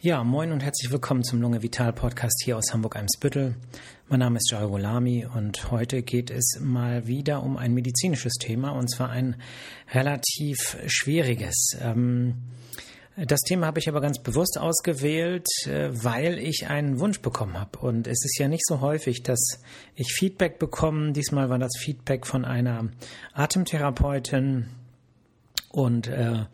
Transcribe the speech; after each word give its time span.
Ja, 0.00 0.22
moin 0.22 0.52
und 0.52 0.62
herzlich 0.62 0.92
willkommen 0.92 1.24
zum 1.24 1.40
Lunge 1.40 1.60
Vital 1.60 1.92
Podcast 1.92 2.42
hier 2.44 2.56
aus 2.56 2.72
Hamburg-Eimsbüttel. 2.72 3.56
Mein 4.08 4.20
Name 4.20 4.36
ist 4.36 4.48
Jairo 4.48 4.78
Lami 4.78 5.26
und 5.26 5.72
heute 5.72 6.02
geht 6.02 6.30
es 6.30 6.60
mal 6.60 7.08
wieder 7.08 7.42
um 7.42 7.56
ein 7.56 7.74
medizinisches 7.74 8.34
Thema 8.34 8.70
und 8.70 8.88
zwar 8.88 9.10
ein 9.10 9.34
relativ 9.92 10.76
schwieriges. 10.86 11.76
Ähm, 11.82 12.36
das 13.16 13.40
Thema 13.40 13.66
habe 13.66 13.80
ich 13.80 13.88
aber 13.88 14.00
ganz 14.00 14.20
bewusst 14.20 14.56
ausgewählt, 14.56 15.48
äh, 15.66 15.90
weil 15.92 16.38
ich 16.38 16.68
einen 16.68 17.00
Wunsch 17.00 17.20
bekommen 17.20 17.58
habe. 17.58 17.80
Und 17.80 18.06
es 18.06 18.24
ist 18.24 18.38
ja 18.38 18.46
nicht 18.46 18.64
so 18.64 18.80
häufig, 18.80 19.24
dass 19.24 19.60
ich 19.96 20.12
Feedback 20.12 20.60
bekomme. 20.60 21.10
Diesmal 21.10 21.50
war 21.50 21.58
das 21.58 21.72
Feedback 21.76 22.24
von 22.24 22.44
einer 22.44 22.88
Atemtherapeutin, 23.32 24.68
und 25.70 26.08
äh, 26.08 26.44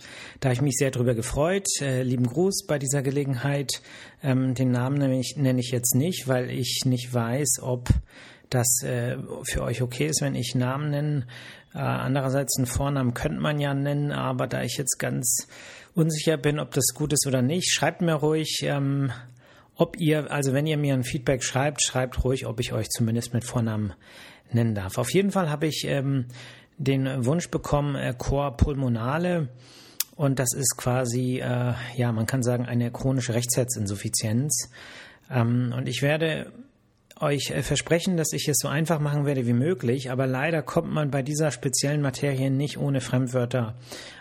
da 0.40 0.52
ich 0.52 0.60
mich 0.60 0.76
sehr 0.76 0.90
darüber 0.90 1.14
gefreut, 1.14 1.66
äh, 1.80 2.02
lieben 2.02 2.26
Gruß 2.26 2.66
bei 2.66 2.78
dieser 2.78 3.02
Gelegenheit. 3.02 3.80
Ähm, 4.22 4.54
den 4.54 4.72
Namen 4.72 4.98
nenne 4.98 5.20
ich, 5.20 5.36
nenne 5.36 5.60
ich 5.60 5.70
jetzt 5.70 5.94
nicht, 5.94 6.26
weil 6.26 6.50
ich 6.50 6.82
nicht 6.84 7.14
weiß, 7.14 7.60
ob 7.62 7.88
das 8.50 8.82
äh, 8.82 9.16
für 9.48 9.62
euch 9.62 9.82
okay 9.82 10.06
ist, 10.06 10.20
wenn 10.20 10.34
ich 10.34 10.54
Namen 10.54 10.90
nenne. 10.90 11.26
Äh, 11.74 11.78
andererseits 11.78 12.56
einen 12.58 12.66
Vornamen 12.66 13.14
könnte 13.14 13.40
man 13.40 13.60
ja 13.60 13.72
nennen, 13.72 14.10
aber 14.10 14.46
da 14.46 14.62
ich 14.62 14.76
jetzt 14.78 14.98
ganz 14.98 15.46
unsicher 15.94 16.36
bin, 16.36 16.58
ob 16.58 16.72
das 16.72 16.86
gut 16.94 17.12
ist 17.12 17.26
oder 17.26 17.42
nicht, 17.42 17.72
schreibt 17.72 18.00
mir 18.00 18.14
ruhig, 18.14 18.62
ähm, 18.62 19.12
ob 19.76 19.98
ihr, 19.98 20.30
also 20.30 20.52
wenn 20.52 20.66
ihr 20.66 20.76
mir 20.76 20.94
ein 20.94 21.04
Feedback 21.04 21.42
schreibt, 21.42 21.82
schreibt 21.82 22.24
ruhig, 22.24 22.46
ob 22.46 22.60
ich 22.60 22.72
euch 22.72 22.88
zumindest 22.88 23.32
mit 23.32 23.44
Vornamen 23.44 23.92
nennen 24.52 24.74
darf. 24.74 24.98
Auf 24.98 25.12
jeden 25.12 25.30
Fall 25.30 25.50
habe 25.50 25.66
ich 25.66 25.84
ähm, 25.86 26.26
den 26.76 27.24
Wunsch 27.24 27.50
bekommen, 27.50 27.96
äh, 27.96 28.14
Cor 28.16 28.56
pulmonale. 28.56 29.48
Und 30.16 30.38
das 30.38 30.52
ist 30.54 30.76
quasi, 30.76 31.40
äh, 31.40 31.74
ja, 31.96 32.12
man 32.12 32.26
kann 32.26 32.42
sagen, 32.42 32.66
eine 32.66 32.90
chronische 32.90 33.34
Rechtsherzinsuffizienz. 33.34 34.70
Ähm, 35.30 35.74
und 35.76 35.88
ich 35.88 36.02
werde 36.02 36.52
euch 37.24 37.50
äh, 37.50 37.62
versprechen, 37.62 38.16
dass 38.16 38.32
ich 38.32 38.48
es 38.48 38.58
so 38.58 38.68
einfach 38.68 39.00
machen 39.00 39.26
werde 39.26 39.46
wie 39.46 39.52
möglich, 39.52 40.10
aber 40.10 40.26
leider 40.26 40.62
kommt 40.62 40.92
man 40.92 41.10
bei 41.10 41.22
dieser 41.22 41.50
speziellen 41.50 42.02
Materie 42.02 42.50
nicht 42.50 42.78
ohne 42.78 43.00
Fremdwörter 43.00 43.74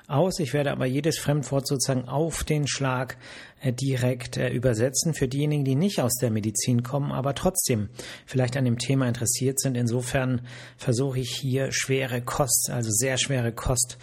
aus. 0.07 0.39
Ich 0.39 0.53
werde 0.53 0.71
aber 0.71 0.85
jedes 0.85 1.19
Fremdwort 1.19 1.67
sozusagen 1.67 2.07
auf 2.07 2.43
den 2.43 2.67
Schlag 2.67 3.17
äh, 3.61 3.73
direkt 3.73 4.37
äh, 4.37 4.49
übersetzen 4.49 5.13
für 5.13 5.27
diejenigen, 5.27 5.65
die 5.65 5.75
nicht 5.75 6.01
aus 6.01 6.13
der 6.21 6.31
Medizin 6.31 6.83
kommen, 6.83 7.11
aber 7.11 7.35
trotzdem 7.35 7.89
vielleicht 8.25 8.57
an 8.57 8.65
dem 8.65 8.77
Thema 8.77 9.07
interessiert 9.07 9.59
sind. 9.59 9.77
Insofern 9.77 10.41
versuche 10.77 11.19
ich 11.19 11.35
hier 11.35 11.71
schwere 11.71 12.21
Kost, 12.21 12.69
also 12.71 12.89
sehr 12.91 13.17
schwere 13.17 13.51
Kost, 13.51 13.97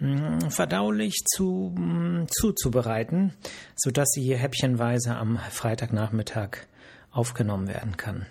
mm, 0.00 0.48
verdaulich 0.50 1.24
zu, 1.26 1.74
mm, 1.76 2.26
zuzubereiten, 2.30 3.32
sodass 3.76 4.10
sie 4.12 4.22
hier 4.22 4.38
häppchenweise 4.38 5.14
am 5.16 5.38
Freitagnachmittag 5.50 6.58
aufgenommen 7.10 7.68
werden 7.68 7.96
kann. 7.96 8.26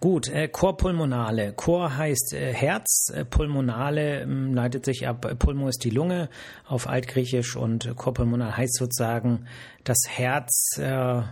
Gut, 0.00 0.28
äh, 0.28 0.48
Chorpulmonale. 0.48 1.52
Chor 1.54 1.96
heißt 1.96 2.34
äh, 2.34 2.52
Herz, 2.52 3.10
äh, 3.14 3.24
Pulmonale 3.24 4.22
äh, 4.22 4.24
leitet 4.24 4.84
sich 4.84 5.06
ab, 5.06 5.26
Pulmo 5.38 5.68
ist 5.68 5.84
die 5.84 5.90
Lunge 5.90 6.28
auf 6.66 6.88
Altgriechisch 6.88 7.56
und 7.56 7.86
äh, 7.86 7.94
Chorpulmonal 7.94 8.56
heißt 8.56 8.76
sozusagen 8.76 9.46
das 9.84 9.98
Herz, 10.08 10.78
äh, 10.78 11.22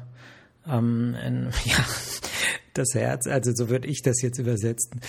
ähm, 0.68 1.14
ja, 1.64 1.84
das 2.74 2.94
Herz, 2.94 3.26
also 3.26 3.52
so 3.54 3.68
würde 3.70 3.88
ich 3.88 4.02
das 4.02 4.20
jetzt 4.22 4.38
übersetzen. 4.38 5.00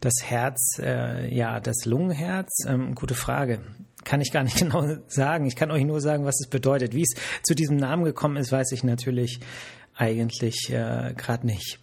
Das 0.00 0.14
Herz, 0.22 0.78
äh, 0.80 1.34
ja, 1.34 1.60
das 1.60 1.84
Lungenherz, 1.84 2.64
ähm, 2.66 2.94
gute 2.94 3.14
Frage 3.14 3.60
kann 4.04 4.20
ich 4.20 4.32
gar 4.32 4.44
nicht 4.44 4.56
genau 4.58 4.96
sagen. 5.08 5.46
Ich 5.46 5.56
kann 5.56 5.70
euch 5.70 5.84
nur 5.84 6.00
sagen, 6.00 6.24
was 6.24 6.40
es 6.40 6.48
bedeutet. 6.48 6.94
Wie 6.94 7.02
es 7.02 7.14
zu 7.42 7.54
diesem 7.54 7.76
Namen 7.76 8.04
gekommen 8.04 8.36
ist, 8.36 8.52
weiß 8.52 8.72
ich 8.72 8.84
natürlich 8.84 9.40
eigentlich 9.94 10.70
äh, 10.70 11.14
gerade 11.16 11.46
nicht. 11.46 11.78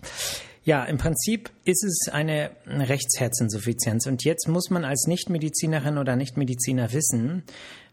Ja, 0.65 0.85
im 0.85 0.97
Prinzip 0.97 1.51
ist 1.65 1.83
es 1.83 2.07
eine 2.11 2.51
Rechtsherzinsuffizienz. 2.65 4.07
Und 4.07 4.23
jetzt 4.23 4.47
muss 4.47 4.69
man 4.69 4.85
als 4.85 5.07
Nichtmedizinerin 5.07 5.97
oder 5.97 6.15
Nichtmediziner 6.15 6.93
wissen, 6.93 7.43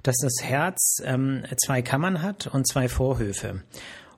dass 0.04 0.16
das 0.22 0.36
Herz 0.42 0.98
ähm, 1.04 1.42
zwei 1.64 1.82
Kammern 1.82 2.22
hat 2.22 2.46
und 2.46 2.68
zwei 2.68 2.88
Vorhöfe. 2.88 3.62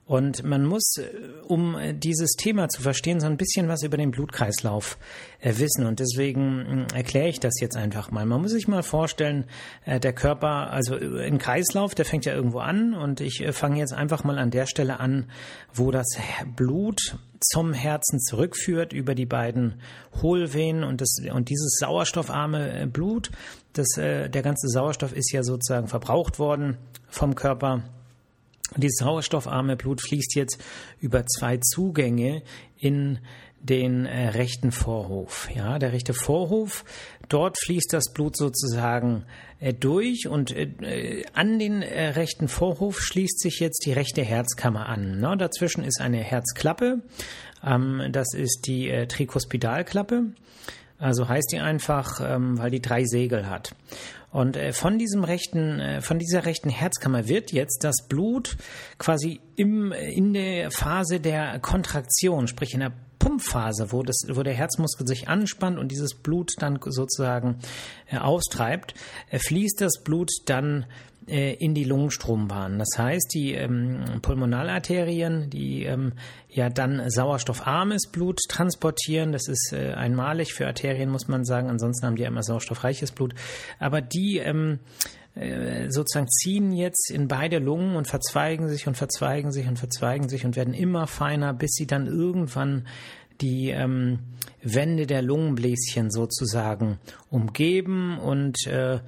Und 0.05 0.43
man 0.43 0.67
muss, 0.67 0.97
äh, 0.99 1.09
um 1.49 1.79
dieses 1.95 2.33
Thema 2.33 2.69
zu 2.69 2.83
verstehen, 2.83 3.21
so 3.21 3.27
ein 3.27 3.39
bisschen 3.39 3.69
was 3.69 3.83
über 3.83 3.97
den 3.97 4.11
Blutkreislauf 4.11 4.99
äh, 5.41 5.55
wissen. 5.57 5.87
Und 5.87 6.01
deswegen 6.01 6.87
äh, 6.93 6.97
erkläre 6.97 7.29
ich 7.29 7.41
das 7.41 7.59
jetzt 7.59 7.77
einfach 7.77 8.11
mal. 8.11 8.27
Man 8.27 8.43
muss 8.43 8.51
sich 8.51 8.69
mal 8.69 8.83
vorstellen, 8.83 9.47
der 9.87 10.13
Körper, 10.13 10.71
also 10.71 10.95
ein 10.95 11.39
Kreislauf, 11.39 11.95
der 11.95 12.05
fängt 12.05 12.27
ja 12.27 12.35
irgendwo 12.35 12.59
an. 12.59 12.93
Und 12.93 13.23
ich 13.23 13.47
fange 13.53 13.79
jetzt 13.79 13.95
einfach 13.95 14.25
mal 14.25 14.39
an 14.39 14.51
der 14.51 14.67
Stelle 14.67 15.01
an, 15.01 15.31
wo 15.73 15.91
das 15.91 16.09
Blut 16.55 17.17
zum 17.45 17.73
Herzen 17.73 18.21
zurückführt 18.21 18.93
über 18.93 19.15
die 19.15 19.27
beiden 19.27 19.81
Hohlvenen 20.21 20.85
und 20.85 21.01
das 21.01 21.17
und 21.33 21.49
dieses 21.49 21.77
sauerstoffarme 21.79 22.87
Blut, 22.87 23.31
das 23.73 23.89
der 23.97 24.29
ganze 24.29 24.69
Sauerstoff 24.69 25.13
ist 25.13 25.33
ja 25.33 25.43
sozusagen 25.43 25.89
verbraucht 25.89 26.39
worden 26.39 26.79
vom 27.09 27.35
Körper. 27.35 27.83
Und 28.75 28.83
dieses 28.83 28.99
sauerstoffarme 28.99 29.77
Blut 29.77 30.01
fließt 30.01 30.35
jetzt 30.35 30.59
über 31.01 31.27
zwei 31.27 31.59
Zugänge 31.59 32.43
in 32.79 33.19
den 33.63 34.07
äh, 34.07 34.29
rechten 34.29 34.73
Vorhof. 34.73 35.49
Ja, 35.55 35.79
der 35.79 35.93
rechte 35.93 36.15
Vorhof, 36.15 36.85
dort 37.29 37.57
fließt 37.65 37.93
das 37.93 38.13
Blut 38.13 38.37
sozusagen 38.37 39.25
äh, 39.61 39.73
durch 39.73 40.27
und 40.29 40.51
äh, 40.51 41.25
an 41.33 41.59
den 41.59 41.83
äh, 41.83 42.11
rechten 42.11 42.49
Vorhof 42.49 43.01
schließt 43.01 43.41
sich 43.41 43.61
jetzt 43.61 43.87
die 43.87 43.93
rechte 43.93 44.23
Herzkammer 44.23 44.87
an. 44.87 45.19
Na, 45.21 45.37
dazwischen 45.37 45.85
ist 45.85 46.01
eine 46.01 46.19
Herzklappe, 46.19 47.03
ähm, 47.65 48.09
das 48.11 48.35
ist 48.35 48.67
die 48.67 48.89
äh, 48.89 49.07
Trikospidalklappe. 49.07 50.33
Also 50.99 51.29
heißt 51.29 51.51
die 51.53 51.59
einfach, 51.59 52.21
ähm, 52.23 52.59
weil 52.59 52.71
die 52.71 52.81
drei 52.81 53.05
Segel 53.05 53.51
hat. 53.51 53.75
Und 54.31 54.57
äh, 54.57 54.73
von 54.73 54.99
diesem 54.99 55.25
rechten, 55.25 55.81
äh, 55.81 56.01
von 56.01 56.19
dieser 56.19 56.47
rechten 56.47 56.71
Herzkammer 56.71 57.29
wird 57.29 57.53
jetzt 57.53 57.83
das 57.83 58.07
Blut 58.09 58.57
quasi 58.99 59.41
im, 59.57 59.93
in 59.93 60.33
der 60.33 60.71
Phase 60.71 61.19
der 61.19 61.59
Kontraktion, 61.59 62.47
sprich 62.47 62.73
in 62.73 62.81
der 62.81 62.93
Pumpphase, 63.23 63.93
wo, 63.93 64.03
das, 64.03 64.17
wo 64.33 64.43
der 64.43 64.53
Herzmuskel 64.53 65.07
sich 65.07 65.29
anspannt 65.29 65.79
und 65.79 65.93
dieses 65.93 66.15
Blut 66.15 66.55
dann 66.59 66.81
sozusagen 66.85 67.59
äh, 68.11 68.19
austreibt, 68.19 68.95
äh, 69.31 69.39
fließt 69.39 69.81
das 69.81 70.03
Blut 70.03 70.29
dann 70.47 70.87
äh, 71.29 71.55
in 71.55 71.73
die 71.73 71.85
Lungenstrombahn. 71.85 72.81
Das 72.81 72.99
heißt, 72.99 73.33
die 73.33 73.53
ähm, 73.55 74.03
Pulmonalarterien, 74.23 75.51
die 75.51 75.85
ähm, 75.85 76.15
ja 76.49 76.69
dann 76.69 77.09
sauerstoffarmes 77.11 78.09
Blut 78.11 78.41
transportieren, 78.49 79.31
das 79.31 79.47
ist 79.47 79.73
äh, 79.73 79.93
einmalig 79.93 80.53
für 80.53 80.67
Arterien, 80.67 81.09
muss 81.09 81.29
man 81.29 81.45
sagen, 81.45 81.71
ansonsten 81.71 82.05
haben 82.05 82.17
die 82.17 82.23
ja 82.23 82.29
immer 82.29 82.43
sauerstoffreiches 82.43 83.13
Blut, 83.13 83.37
aber 83.79 84.01
die 84.01 84.39
ähm, 84.39 84.81
äh, 85.35 85.91
sozusagen 85.91 86.29
ziehen 86.29 86.73
jetzt 86.73 87.11
in 87.11 87.29
beide 87.29 87.59
Lungen 87.59 87.97
und 87.97 88.07
verzweigen 88.07 88.69
sich 88.69 88.87
und 88.87 88.97
verzweigen 88.97 89.51
sich 89.53 89.67
und 89.67 89.79
verzweigen 89.79 90.29
sich 90.29 90.45
und 90.45 90.57
werden 90.57 90.75
immer 90.75 91.07
feiner, 91.07 91.55
bis 91.55 91.73
sie 91.73 91.87
dann 91.87 92.07
irgendwann 92.07 92.87
die 93.41 93.71
ähm, 93.71 94.19
Wände 94.63 95.07
der 95.07 95.23
Lungenbläschen 95.23 96.11
sozusagen 96.11 96.99
umgeben 97.31 98.19
und 98.19 98.67
äh, 98.67 99.01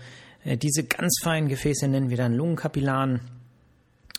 diese 0.45 0.85
ganz 0.85 1.19
feinen 1.23 1.49
Gefäße 1.49 1.89
nennen 1.89 2.11
wir 2.11 2.17
dann 2.17 2.35
Lungenkapillaren. 2.35 3.21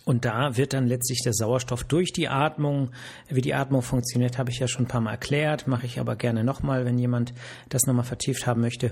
Und 0.06 0.24
da 0.24 0.56
wird 0.56 0.74
dann 0.74 0.86
letztlich 0.86 1.22
der 1.24 1.34
Sauerstoff 1.34 1.84
durch 1.84 2.14
die 2.14 2.28
Atmung, 2.28 2.92
wie 3.28 3.42
die 3.42 3.56
Atmung 3.56 3.82
funktioniert, 3.82 4.38
habe 4.38 4.52
ich 4.52 4.60
ja 4.60 4.68
schon 4.68 4.86
ein 4.86 4.88
paar 4.88 5.02
Mal 5.02 5.12
erklärt, 5.12 5.68
mache 5.68 5.88
ich 5.88 6.00
aber 6.00 6.16
gerne 6.16 6.44
nochmal, 6.44 6.86
wenn 6.86 7.00
jemand 7.00 7.34
das 7.70 7.88
nochmal 7.88 8.06
vertieft 8.06 8.46
haben 8.46 8.62
möchte. 8.62 8.92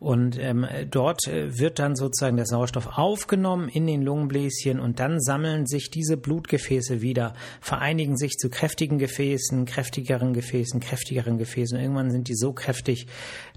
Und 0.00 0.38
ähm, 0.38 0.66
dort 0.90 1.28
äh, 1.28 1.58
wird 1.58 1.78
dann 1.78 1.94
sozusagen 1.94 2.36
der 2.36 2.46
Sauerstoff 2.46 2.98
aufgenommen 2.98 3.68
in 3.68 3.86
den 3.86 4.00
Lungenbläschen 4.00 4.80
und 4.80 4.98
dann 4.98 5.20
sammeln 5.20 5.66
sich 5.66 5.90
diese 5.90 6.16
Blutgefäße 6.16 7.02
wieder, 7.02 7.34
vereinigen 7.60 8.16
sich 8.16 8.32
zu 8.38 8.48
kräftigen 8.48 8.98
Gefäßen, 8.98 9.66
kräftigeren 9.66 10.32
Gefäßen, 10.32 10.80
kräftigeren 10.80 11.36
Gefäßen. 11.36 11.78
Irgendwann 11.78 12.10
sind 12.10 12.28
die 12.28 12.34
so 12.34 12.54
kräftig, 12.54 13.08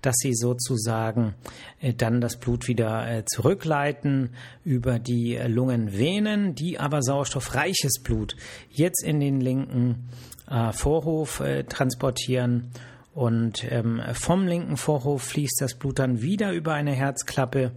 dass 0.02 0.16
sie 0.18 0.34
sozusagen 0.34 1.34
äh, 1.80 1.94
dann 1.94 2.20
das 2.20 2.38
Blut 2.38 2.68
wieder 2.68 3.10
äh, 3.10 3.24
zurückleiten 3.26 4.32
über 4.66 5.00
die 5.00 5.36
äh, 5.36 5.48
Lungenvenen, 5.48 6.56
die 6.56 6.78
aber 6.78 6.93
sauerstoffreiches 7.02 8.02
Blut 8.04 8.36
jetzt 8.70 9.04
in 9.04 9.20
den 9.20 9.40
linken 9.42 10.10
äh, 10.50 10.72
Vorhof 10.74 11.40
äh, 11.40 11.64
transportieren 11.64 12.72
und 13.14 13.64
ähm, 13.72 14.02
vom 14.14 14.48
linken 14.48 14.78
Vorhof 14.78 15.24
fließt 15.24 15.62
das 15.62 15.76
Blut 15.76 16.00
dann 16.00 16.22
wieder 16.22 16.52
über 16.52 16.74
eine 16.74 16.94
Herzklappe 16.94 17.72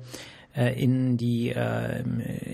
äh, 0.56 0.82
in 0.82 1.18
die 1.18 1.50
äh, 1.50 2.02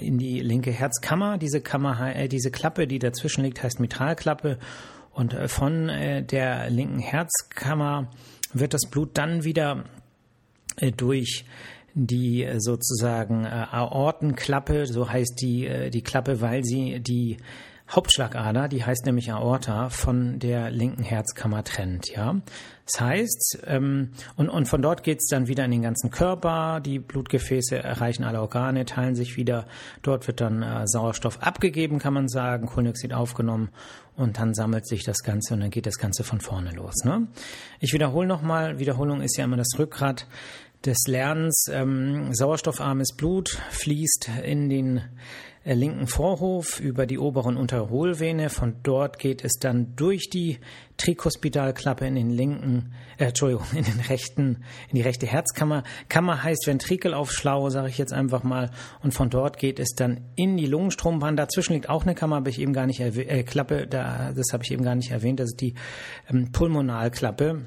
in 0.01 0.19
die 0.19 0.41
linke 0.41 0.73
Herzkammer. 0.73 1.39
Diese 1.39 1.61
Kammer, 1.61 2.17
äh, 2.17 2.29
diese 2.29 2.51
Klappe, 2.51 2.89
die 2.89 2.99
dazwischen 2.99 3.45
liegt, 3.45 3.63
heißt 3.63 3.79
Mitralklappe. 3.79 4.59
Und 5.13 5.35
äh, 5.35 5.47
von 5.47 5.89
äh, 5.89 6.25
der 6.25 6.71
linken 6.71 6.99
Herzkammer 6.99 8.11
wird 8.53 8.75
das 8.75 8.89
Blut 8.91 9.11
dann 9.15 9.45
wieder 9.45 9.85
äh, 10.77 10.91
durch 10.91 11.45
die 11.95 12.45
äh, 12.45 12.61
sozusagen 12.61 13.45
äh, 13.45 13.49
Aortenklappe, 13.49 14.87
so 14.87 15.11
heißt 15.11 15.41
die, 15.41 15.67
äh, 15.67 15.91
die 15.91 16.03
Klappe, 16.03 16.41
weil 16.41 16.65
sie 16.65 17.01
die 17.01 17.37
Hauptschlagader, 17.91 18.69
die 18.69 18.85
heißt 18.85 19.05
nämlich 19.05 19.33
Aorta, 19.33 19.91
von 19.91 20.39
der 20.39 20.71
linken 20.71 21.03
Herzkammer 21.03 21.63
trennt, 21.63 22.11
ja. 22.11 22.41
Das 22.87 23.01
heißt, 23.01 23.59
ähm, 23.67 24.11
und, 24.37 24.49
und 24.49 24.67
von 24.67 24.83
dort 24.83 25.03
geht's 25.03 25.29
dann 25.29 25.47
wieder 25.47 25.65
in 25.65 25.71
den 25.71 25.83
ganzen 25.83 26.11
Körper, 26.11 26.81
die 26.81 26.99
Blutgefäße 26.99 27.77
erreichen 27.77 28.25
alle 28.25 28.41
Organe, 28.41 28.87
teilen 28.87 29.15
sich 29.15 29.37
wieder, 29.37 29.67
dort 30.03 30.27
wird 30.27 30.41
dann 30.41 30.63
äh, 30.63 30.87
Sauerstoff 30.87 31.43
abgegeben, 31.43 31.99
kann 31.99 32.15
man 32.15 32.29
sagen, 32.29 32.67
Kohlendioxid 32.67 33.13
aufgenommen 33.13 33.69
und 34.17 34.39
dann 34.39 34.55
sammelt 34.55 34.87
sich 34.87 35.05
das 35.05 35.23
Ganze 35.23 35.55
und 35.55 35.61
dann 35.61 35.71
geht 35.71 35.87
das 35.87 35.99
Ganze 35.99 36.25
von 36.25 36.41
vorne 36.41 36.73
los. 36.73 37.05
Ne? 37.05 37.29
Ich 37.79 37.93
wiederhole 37.93 38.27
nochmal, 38.27 38.79
Wiederholung 38.79 39.21
ist 39.21 39.37
ja 39.37 39.45
immer 39.45 39.57
das 39.57 39.79
Rückgrat 39.79 40.27
des 40.85 40.99
Lernens. 41.07 41.67
Ähm, 41.71 42.35
sauerstoffarmes 42.35 43.15
Blut 43.17 43.59
fließt 43.71 44.31
in 44.45 44.69
den 44.69 45.03
äh, 45.65 45.75
linken 45.75 46.09
Vorhof 46.09 46.81
über 46.81 47.07
die 47.07 47.19
obere 47.19 47.49
und 47.49 47.57
untere 47.57 47.89
Hohlvene. 47.89 48.51
Von 48.51 48.77
dort 48.83 49.19
geht 49.19 49.45
es 49.45 49.53
dann 49.61 49.95
durch 49.95 50.29
die 50.29 50.59
Trikospidalklappe 50.97 52.05
in 52.05 52.17
den 52.17 52.31
linken, 52.31 52.93
äh, 53.17 53.27
Entschuldigung, 53.27 53.67
in 53.73 53.85
den 53.85 54.01
rechten, 54.01 54.65
in 54.89 54.97
die 54.97 55.03
rechte 55.03 55.27
Herzkammer. 55.27 55.85
Kammer 56.09 56.43
heißt 56.43 56.67
Ventrikel 56.67 57.15
auf 57.15 57.33
Schlau, 57.33 57.71
sage 57.71 57.89
ich 57.89 57.99
jetzt 57.99 58.13
einfach 58.13 58.43
mal. 58.43 58.71
Und 59.03 59.15
von 59.15 59.31
dort 59.31 59.57
geht 59.59 59.79
es 59.79 59.95
dann 59.95 60.23
in 60.35 60.57
die 60.57 60.67
Lungenstrombahn. 60.67 61.37
Dazwischen 61.37 61.75
liegt 61.75 61.89
auch 61.89 62.03
eine 62.03 62.15
Kammer, 62.15 62.37
habe 62.37 62.51
ich 62.51 62.61
eben 62.61 62.73
gar 62.73 62.87
nicht 62.87 63.01
äh, 63.01 63.43
Klappe, 63.45 63.87
da, 63.87 64.33
das 64.33 64.53
habe 64.53 64.65
ich 64.65 64.73
eben 64.73 64.83
gar 64.83 64.97
nicht 64.97 65.13
erwähnt. 65.13 65.39
Das 65.39 65.51
ist 65.51 65.61
die 65.61 65.75
ähm, 66.29 66.51
Pulmonalklappe. 66.51 67.67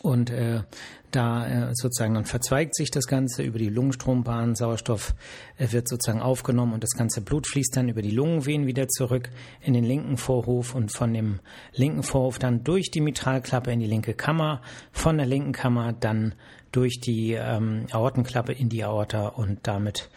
Und 0.00 0.30
äh, 0.30 0.62
da 1.10 1.46
äh, 1.46 1.74
sozusagen 1.74 2.14
dann 2.14 2.24
verzweigt 2.24 2.74
sich 2.74 2.90
das 2.90 3.06
Ganze 3.06 3.42
über 3.42 3.58
die 3.58 3.68
Lungenstrombahn, 3.68 4.54
Sauerstoff 4.54 5.14
äh, 5.56 5.70
wird 5.72 5.88
sozusagen 5.88 6.20
aufgenommen 6.20 6.72
und 6.72 6.82
das 6.82 6.96
ganze 6.96 7.20
Blut 7.20 7.46
fließt 7.46 7.76
dann 7.76 7.88
über 7.88 8.02
die 8.02 8.10
Lungenvenen 8.10 8.66
wieder 8.66 8.88
zurück 8.88 9.30
in 9.60 9.74
den 9.74 9.84
linken 9.84 10.16
Vorhof 10.16 10.74
und 10.74 10.92
von 10.92 11.12
dem 11.12 11.40
linken 11.72 12.02
Vorhof 12.02 12.38
dann 12.38 12.64
durch 12.64 12.90
die 12.90 13.00
Mitralklappe 13.00 13.72
in 13.72 13.80
die 13.80 13.86
linke 13.86 14.14
Kammer, 14.14 14.62
von 14.92 15.16
der 15.16 15.26
linken 15.26 15.52
Kammer 15.52 15.92
dann 15.92 16.34
durch 16.72 17.00
die 17.00 17.32
ähm, 17.32 17.86
Aortenklappe 17.90 18.52
in 18.52 18.68
die 18.68 18.84
Aorta 18.84 19.28
und 19.28 19.60
damit 19.62 20.10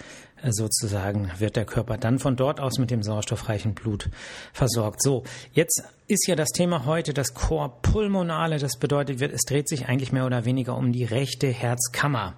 sozusagen 0.49 1.31
wird 1.37 1.55
der 1.55 1.65
Körper 1.65 1.97
dann 1.97 2.19
von 2.19 2.35
dort 2.35 2.59
aus 2.59 2.77
mit 2.77 2.91
dem 2.91 3.03
sauerstoffreichen 3.03 3.73
Blut 3.73 4.09
versorgt. 4.53 5.01
So, 5.01 5.23
jetzt 5.53 5.83
ist 6.07 6.27
ja 6.27 6.35
das 6.35 6.49
Thema 6.49 6.85
heute 6.85 7.13
das 7.13 7.33
Chor 7.33 7.81
pulmonale. 7.81 8.57
Das 8.57 8.77
bedeutet, 8.77 9.21
es 9.21 9.41
dreht 9.41 9.69
sich 9.69 9.87
eigentlich 9.87 10.11
mehr 10.11 10.25
oder 10.25 10.45
weniger 10.45 10.75
um 10.75 10.91
die 10.91 11.05
rechte 11.05 11.47
Herzkammer. 11.47 12.33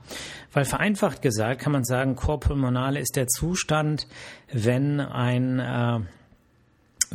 Weil 0.52 0.66
vereinfacht 0.66 1.22
gesagt 1.22 1.62
kann 1.62 1.72
man 1.72 1.84
sagen, 1.84 2.16
Chor 2.16 2.40
pulmonale 2.40 3.00
ist 3.00 3.16
der 3.16 3.28
Zustand, 3.28 4.08
wenn 4.52 5.00
ein 5.00 5.60
äh, 5.60 6.00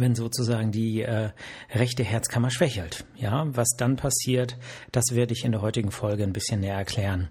wenn 0.01 0.15
sozusagen 0.15 0.73
die 0.73 1.03
äh, 1.03 1.31
rechte 1.73 2.05
Herzkammer 2.05 2.51
schwächelt. 2.51 3.05
Ja, 3.17 3.47
was 3.49 3.69
dann 3.77 3.97
passiert, 3.97 4.57
das 4.93 5.05
werde 5.13 5.33
ich 5.33 5.45
in 5.45 5.53
der 5.53 5.63
heutigen 5.63 5.91
Folge 5.91 6.23
ein 6.23 6.33
bisschen 6.33 6.61
näher 6.61 6.77
erklären. 6.77 7.29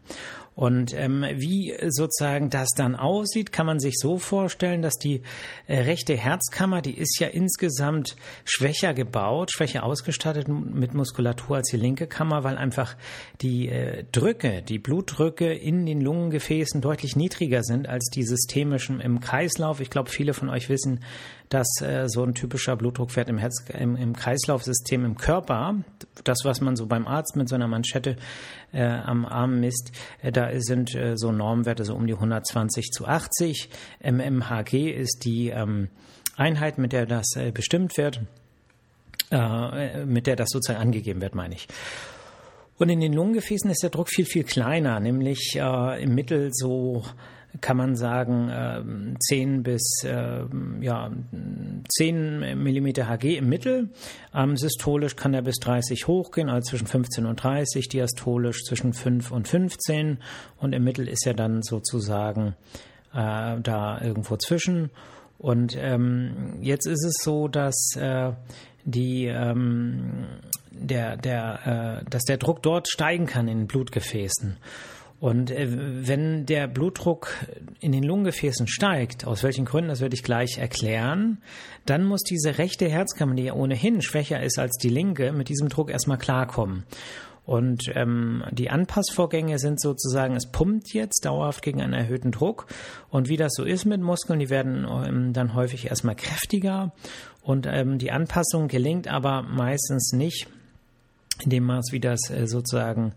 Und 0.58 0.92
ähm, 0.96 1.24
wie 1.36 1.76
sozusagen 1.88 2.50
das 2.50 2.70
dann 2.76 2.96
aussieht, 2.96 3.52
kann 3.52 3.68
man 3.68 3.80
sich 3.80 3.94
so 4.00 4.18
vorstellen, 4.18 4.82
dass 4.82 4.96
die 4.96 5.22
äh, 5.68 5.82
rechte 5.82 6.18
Herzkammer, 6.18 6.82
die 6.82 6.98
ist 6.98 7.20
ja 7.20 7.28
insgesamt 7.28 8.16
schwächer 8.44 8.96
gebaut, 8.96 9.52
schwächer 9.52 9.84
ausgestattet 9.84 10.48
mit 10.48 10.96
Muskulatur 10.96 11.58
als 11.58 11.70
die 11.70 11.78
linke 11.78 12.08
Kammer, 12.08 12.44
weil 12.44 12.58
einfach 12.58 12.96
die 13.42 13.70
äh, 13.70 14.04
Drücke, 14.12 14.64
die 14.64 14.80
Blutdrücke 14.80 15.54
in 15.54 15.86
den 15.86 16.02
Lungengefäßen 16.02 16.82
deutlich 16.82 17.16
niedriger 17.16 17.62
sind 17.62 17.88
als 17.88 18.10
die 18.10 18.24
systemischen 18.24 19.00
im 19.00 19.20
Kreislauf. 19.20 19.80
Ich 19.80 19.92
glaube, 19.92 20.10
viele 20.10 20.34
von 20.34 20.50
euch 20.50 20.70
wissen, 20.70 21.02
dass 21.50 21.68
äh, 21.82 22.08
so 22.08 22.24
ein 22.24 22.34
typischer 22.34 22.76
Blutdruckwert 22.76 23.30
im, 23.30 23.38
Herz, 23.38 23.64
im, 23.78 23.96
im 23.96 24.16
Kreislaufsystem 24.16 25.06
im 25.06 25.18
Körper, 25.18 25.76
das, 26.24 26.40
was 26.44 26.62
man 26.62 26.76
so 26.76 26.88
beim 26.88 27.08
Arzt 27.08 27.36
mit 27.36 27.48
so 27.48 27.56
einer 27.56 27.68
Manschette 27.68 28.18
äh, 28.74 28.84
am 28.84 29.26
Arm 29.26 29.60
misst, 29.60 29.92
äh, 30.22 30.32
da 30.32 30.50
sind 30.58 30.94
äh, 30.96 31.16
so 31.16 31.32
Normwerte 31.32 31.86
so 31.86 31.96
um 31.96 32.08
die 32.08 32.14
120 32.14 32.92
zu 32.92 33.08
80. 33.08 33.70
MMHG 34.04 34.92
ist 34.92 35.24
die 35.24 35.50
ähm, 35.50 35.90
Einheit, 36.36 36.78
mit 36.78 36.92
der 36.92 37.06
das 37.06 37.36
äh, 37.36 37.52
bestimmt 37.52 37.98
wird, 37.98 38.22
äh, 39.32 40.06
mit 40.06 40.28
der 40.28 40.36
das 40.36 40.50
sozusagen 40.50 40.82
angegeben 40.82 41.22
wird, 41.22 41.34
meine 41.34 41.56
ich. 41.56 41.68
Und 42.78 42.90
in 42.90 43.00
den 43.00 43.14
Lungengefäßen 43.14 43.72
ist 43.72 43.82
der 43.82 43.90
Druck 43.90 44.10
viel, 44.10 44.26
viel 44.26 44.44
kleiner, 44.44 45.00
nämlich 45.00 45.56
im 45.56 46.14
Mittel 46.14 46.52
so 46.54 47.04
kann 47.62 47.78
man 47.78 47.96
sagen, 47.96 49.18
10 49.20 49.64
bis 49.64 50.04
ja, 50.04 51.12
10 51.90 52.62
Millimeter 52.62 53.08
Hg 53.10 53.38
im 53.38 53.50
Mittel. 53.50 53.90
Ähm, 54.34 54.58
systolisch 54.58 55.16
kann 55.16 55.34
er 55.34 55.42
bis 55.42 55.56
30 55.58 56.08
hochgehen, 56.08 56.50
also 56.50 56.70
zwischen 56.70 56.88
15 56.88 57.26
und 57.26 57.42
30, 57.42 57.90
diastolisch 57.90 58.64
zwischen 58.64 58.94
5 58.94 59.32
und 59.32 59.48
15 59.48 60.20
und 60.58 60.74
im 60.74 60.84
Mittel 60.84 61.08
ist 61.08 61.26
er 61.26 61.34
dann 61.34 61.64
sozusagen 61.64 62.56
äh, 63.14 63.60
da 63.60 64.00
irgendwo 64.02 64.38
zwischen. 64.38 64.92
Und 65.38 65.76
ähm, 65.78 66.58
jetzt 66.62 66.88
ist 66.88 67.06
es 67.06 67.24
so, 67.24 67.48
dass 67.48 67.96
äh, 67.96 68.32
die 68.86 69.26
ähm, 69.26 70.26
der 70.72 71.18
der 71.18 72.02
äh, 72.04 72.10
dass 72.10 72.24
der 72.24 72.38
Druck 72.38 72.64
dort 72.64 72.88
steigen 72.88 73.26
kann 73.26 73.48
in 73.48 73.68
Blutgefäßen. 73.68 74.58
Und 75.20 75.50
äh, 75.50 75.68
wenn 76.08 76.46
der 76.46 76.68
Blutdruck 76.68 77.30
in 77.80 77.92
den 77.92 78.04
Lungengefäßen 78.04 78.68
steigt, 78.68 79.26
aus 79.26 79.44
welchen 79.44 79.66
Gründen, 79.66 79.90
das 79.90 80.02
werde 80.02 80.16
ich 80.16 80.24
gleich 80.24 80.58
erklären, 80.60 81.40
dann 81.86 82.04
muss 82.04 82.22
diese 82.22 82.58
rechte 82.58 82.88
Herzkammer, 82.88 83.36
die 83.36 83.44
ja 83.44 83.54
ohnehin 83.54 84.02
schwächer 84.02 84.42
ist 84.42 84.60
als 84.60 84.78
die 84.78 84.90
linke, 84.90 85.32
mit 85.32 85.50
diesem 85.50 85.70
Druck 85.70 85.90
erstmal 85.90 86.20
klarkommen. 86.20 86.84
Und 87.48 87.86
ähm, 87.96 88.44
die 88.52 88.70
Anpassvorgänge 88.70 89.58
sind 89.58 89.80
sozusagen, 89.80 90.36
es 90.36 90.52
pumpt 90.52 90.94
jetzt 90.94 91.24
dauerhaft 91.24 91.62
gegen 91.62 91.82
einen 91.82 91.94
erhöhten 91.94 92.32
Druck. 92.32 92.68
Und 93.10 93.30
wie 93.30 93.38
das 93.38 93.54
so 93.56 93.64
ist 93.64 93.86
mit 93.86 94.02
Muskeln, 94.02 94.40
die 94.40 94.50
werden 94.50 94.86
ähm, 94.86 95.32
dann 95.32 95.56
häufig 95.56 95.88
erstmal 95.88 96.16
kräftiger. 96.16 96.92
Und 97.42 97.66
ähm, 97.66 98.00
die 98.00 98.12
Anpassung 98.12 98.68
gelingt 98.68 99.08
aber 99.08 99.44
meistens 99.44 100.12
nicht 100.12 100.48
in 101.42 101.50
dem 101.50 101.64
Maß, 101.64 101.92
wie 101.92 102.02
das 102.02 102.30
äh, 102.30 102.48
sozusagen 102.48 103.14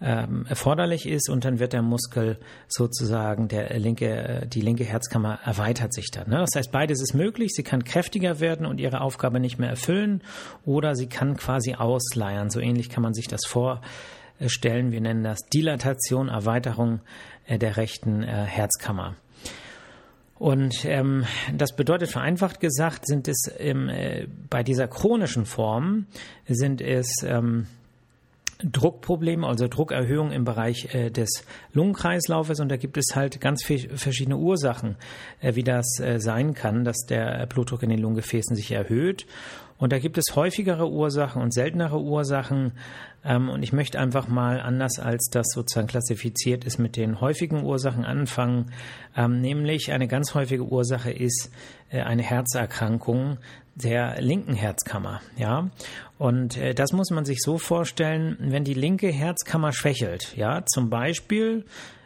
ähm, 0.00 0.44
erforderlich 0.48 1.06
ist 1.06 1.30
und 1.30 1.44
dann 1.44 1.58
wird 1.58 1.72
der 1.72 1.82
Muskel 1.82 2.38
sozusagen 2.68 3.48
der 3.48 3.78
linke, 3.78 4.46
die 4.46 4.60
linke 4.60 4.84
Herzkammer 4.84 5.38
erweitert 5.44 5.94
sich 5.94 6.10
dann. 6.10 6.28
Ne? 6.28 6.38
Das 6.38 6.50
heißt, 6.54 6.70
beides 6.70 7.00
ist 7.00 7.14
möglich. 7.14 7.52
Sie 7.54 7.62
kann 7.62 7.84
kräftiger 7.84 8.40
werden 8.40 8.66
und 8.66 8.78
ihre 8.78 9.00
Aufgabe 9.00 9.40
nicht 9.40 9.58
mehr 9.58 9.70
erfüllen 9.70 10.22
oder 10.64 10.94
sie 10.94 11.06
kann 11.06 11.36
quasi 11.36 11.74
ausleiern. 11.74 12.50
So 12.50 12.60
ähnlich 12.60 12.90
kann 12.90 13.02
man 13.02 13.14
sich 13.14 13.28
das 13.28 13.46
vorstellen. 13.46 14.92
Wir 14.92 15.00
nennen 15.00 15.24
das 15.24 15.40
Dilatation, 15.52 16.28
Erweiterung 16.28 17.00
äh, 17.46 17.58
der 17.58 17.76
rechten 17.76 18.22
äh, 18.22 18.26
Herzkammer. 18.26 19.16
Und 20.38 20.84
ähm, 20.84 21.24
das 21.54 21.74
bedeutet 21.74 22.10
vereinfacht 22.10 22.60
gesagt, 22.60 23.06
sind 23.06 23.26
es 23.26 23.50
ähm, 23.58 23.88
äh, 23.88 24.26
bei 24.50 24.62
dieser 24.62 24.86
chronischen 24.86 25.46
Form 25.46 26.06
sind 26.46 26.82
es 26.82 27.22
ähm, 27.24 27.66
Druckprobleme, 28.62 29.46
also 29.46 29.68
Druckerhöhung 29.68 30.32
im 30.32 30.44
Bereich 30.44 30.94
äh, 30.94 31.10
des 31.10 31.44
Lungenkreislaufes 31.72 32.60
und 32.60 32.70
da 32.70 32.76
gibt 32.76 32.96
es 32.96 33.14
halt 33.14 33.40
ganz 33.40 33.64
viel, 33.64 33.88
verschiedene 33.96 34.36
Ursachen, 34.36 34.96
äh, 35.40 35.54
wie 35.54 35.64
das 35.64 36.00
äh, 36.00 36.18
sein 36.18 36.54
kann, 36.54 36.84
dass 36.84 37.06
der 37.08 37.46
Blutdruck 37.46 37.82
in 37.82 37.90
den 37.90 38.00
Lungengefäßen 38.00 38.56
sich 38.56 38.72
erhöht. 38.72 39.26
Und 39.78 39.92
da 39.92 39.98
gibt 39.98 40.16
es 40.16 40.34
häufigere 40.34 40.90
Ursachen 40.90 41.42
und 41.42 41.52
seltenere 41.52 42.00
Ursachen. 42.00 42.72
Ähm, 43.24 43.50
und 43.50 43.62
ich 43.62 43.72
möchte 43.72 43.98
einfach 43.98 44.28
mal 44.28 44.60
anders 44.60 44.98
als 44.98 45.28
das 45.30 45.46
sozusagen 45.52 45.86
klassifiziert 45.86 46.64
ist 46.64 46.78
mit 46.78 46.96
den 46.96 47.20
häufigen 47.20 47.62
Ursachen 47.62 48.04
anfangen. 48.04 48.72
Ähm, 49.16 49.40
nämlich 49.40 49.92
eine 49.92 50.08
ganz 50.08 50.34
häufige 50.34 50.64
Ursache 50.64 51.10
ist 51.10 51.50
äh, 51.90 52.00
eine 52.00 52.22
Herzerkrankung 52.22 53.38
der 53.76 54.20
linken 54.20 54.54
Herzkammer. 54.54 55.20
Ja, 55.36 55.70
und 56.18 56.56
äh, 56.56 56.74
das 56.74 56.92
muss 56.92 57.10
man 57.10 57.24
sich 57.24 57.40
so 57.42 57.58
vorstellen, 57.58 58.36
wenn 58.40 58.64
die 58.64 58.74
linke 58.74 59.08
Herzkammer 59.08 59.72
schwächelt, 59.72 60.34
ja, 60.36 60.64
zum 60.66 60.90
Beispiel, 60.90 61.64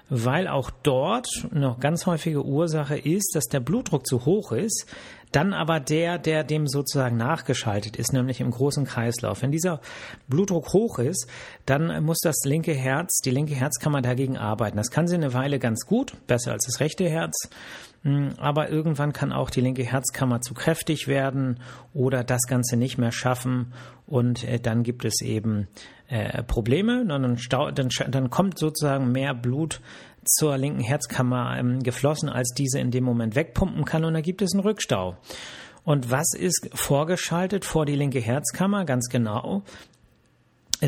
weil 0.09 0.49
auch 0.49 0.71
dort 0.83 1.29
noch 1.53 1.79
ganz 1.79 2.05
häufige 2.07 2.45
Ursache 2.45 2.99
ist, 2.99 3.35
dass 3.35 3.45
der 3.45 3.61
Blutdruck 3.61 4.07
zu 4.07 4.25
hoch 4.25 4.50
ist, 4.50 4.87
dann 5.33 5.53
aber 5.53 5.81
der, 5.81 6.19
der 6.19 6.45
dem 6.45 6.67
sozusagen 6.67 7.17
nachgeschaltet 7.17 7.97
ist, 7.97 8.13
nämlich 8.13 8.41
im 8.41 8.51
großen 8.51 8.85
Kreislauf. 8.85 9.43
Wenn 9.43 9.53
dieser 9.53 9.81
Blutdruck 10.29 10.73
hoch 10.73 10.99
ist, 10.99 11.29
dann 11.67 12.05
muss 12.05 12.19
das 12.23 12.37
linke 12.45 12.73
Herz, 12.73 13.21
die 13.25 13.31
linke 13.31 13.55
Herzkammer 13.55 14.03
dagegen 14.03 14.37
arbeiten. 14.37 14.77
Das 14.77 14.91
kann 14.91 15.07
sie 15.07 15.15
eine 15.15 15.35
Weile 15.35 15.59
ganz 15.59 15.87
gut, 15.87 16.15
besser 16.27 16.53
als 16.53 16.67
das 16.67 16.81
rechte 16.81 17.09
Herz. 17.09 17.49
Hm, 18.03 18.31
aber 18.39 18.71
irgendwann 18.71 19.13
kann 19.13 19.31
auch 19.31 19.51
die 19.51 19.61
linke 19.61 19.85
Herzkammer 19.85 20.41
zu 20.41 20.55
kräftig 20.55 21.07
werden 21.07 21.61
oder 21.93 22.25
das 22.25 22.43
Ganze 22.49 22.77
nicht 22.77 22.97
mehr 22.97 23.13
schaffen 23.13 23.75
und 24.07 24.43
äh, 24.45 24.59
dann 24.59 24.83
gibt 24.83 25.05
es 25.05 25.21
eben 25.21 25.69
äh, 26.09 26.43
Probleme. 26.43 27.05
Dann, 27.07 28.31
kommt 28.31 28.59
sozusagen 28.59 29.13
mehr 29.13 29.35
Blut 29.35 29.81
zur 30.35 30.57
linken 30.57 30.81
Herzkammer 30.81 31.57
ähm, 31.59 31.83
geflossen, 31.83 32.29
als 32.29 32.53
diese 32.57 32.79
in 32.79 32.91
dem 32.91 33.05
Moment 33.05 33.35
wegpumpen 33.35 33.85
kann 33.85 34.05
und 34.05 34.15
da 34.15 34.21
gibt 34.21 34.43
es 34.43 34.53
einen 34.53 34.63
Rückstau. 34.63 35.17
Und 35.85 36.11
was 36.11 36.35
ist 36.35 36.69
vorgeschaltet 36.75 37.65
vor 37.65 37.87
die 37.87 37.97
linke 37.97 38.21
Herzkammer? 38.21 38.85
Ganz 38.85 39.09
genau 39.09 39.63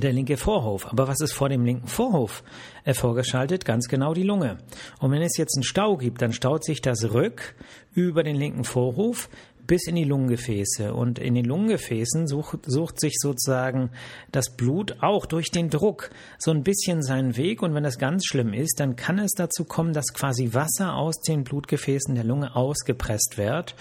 der 0.00 0.12
linke 0.12 0.36
Vorhof. 0.36 0.86
Aber 0.86 1.06
was 1.08 1.20
ist 1.20 1.32
vor 1.32 1.48
dem 1.48 1.64
linken 1.64 1.86
Vorhof 1.86 2.42
äh, 2.84 2.94
vorgeschaltet? 2.94 3.64
Ganz 3.64 3.88
genau 3.88 4.14
die 4.14 4.22
Lunge. 4.22 4.58
Und 5.00 5.10
wenn 5.10 5.22
es 5.22 5.36
jetzt 5.36 5.56
einen 5.56 5.64
Stau 5.64 5.96
gibt, 5.96 6.22
dann 6.22 6.32
staut 6.32 6.64
sich 6.64 6.80
das 6.80 7.12
Rück 7.12 7.54
über 7.94 8.22
den 8.22 8.36
linken 8.36 8.64
Vorhof 8.64 9.28
bis 9.66 9.86
in 9.86 9.94
die 9.94 10.04
Lungengefäße. 10.04 10.94
Und 10.94 11.18
in 11.18 11.34
den 11.34 11.44
Lungengefäßen 11.44 12.26
sucht, 12.26 12.60
sucht 12.66 13.00
sich 13.00 13.14
sozusagen 13.18 13.90
das 14.30 14.56
Blut 14.56 14.96
auch 15.00 15.26
durch 15.26 15.50
den 15.50 15.70
Druck 15.70 16.10
so 16.38 16.50
ein 16.50 16.62
bisschen 16.62 17.02
seinen 17.02 17.36
Weg. 17.36 17.62
Und 17.62 17.74
wenn 17.74 17.84
das 17.84 17.98
ganz 17.98 18.26
schlimm 18.26 18.52
ist, 18.52 18.80
dann 18.80 18.96
kann 18.96 19.18
es 19.18 19.32
dazu 19.32 19.64
kommen, 19.64 19.92
dass 19.92 20.12
quasi 20.12 20.54
Wasser 20.54 20.94
aus 20.94 21.20
den 21.20 21.44
Blutgefäßen 21.44 22.14
der 22.14 22.24
Lunge 22.24 22.54
ausgepresst 22.56 23.38
wird 23.38 23.74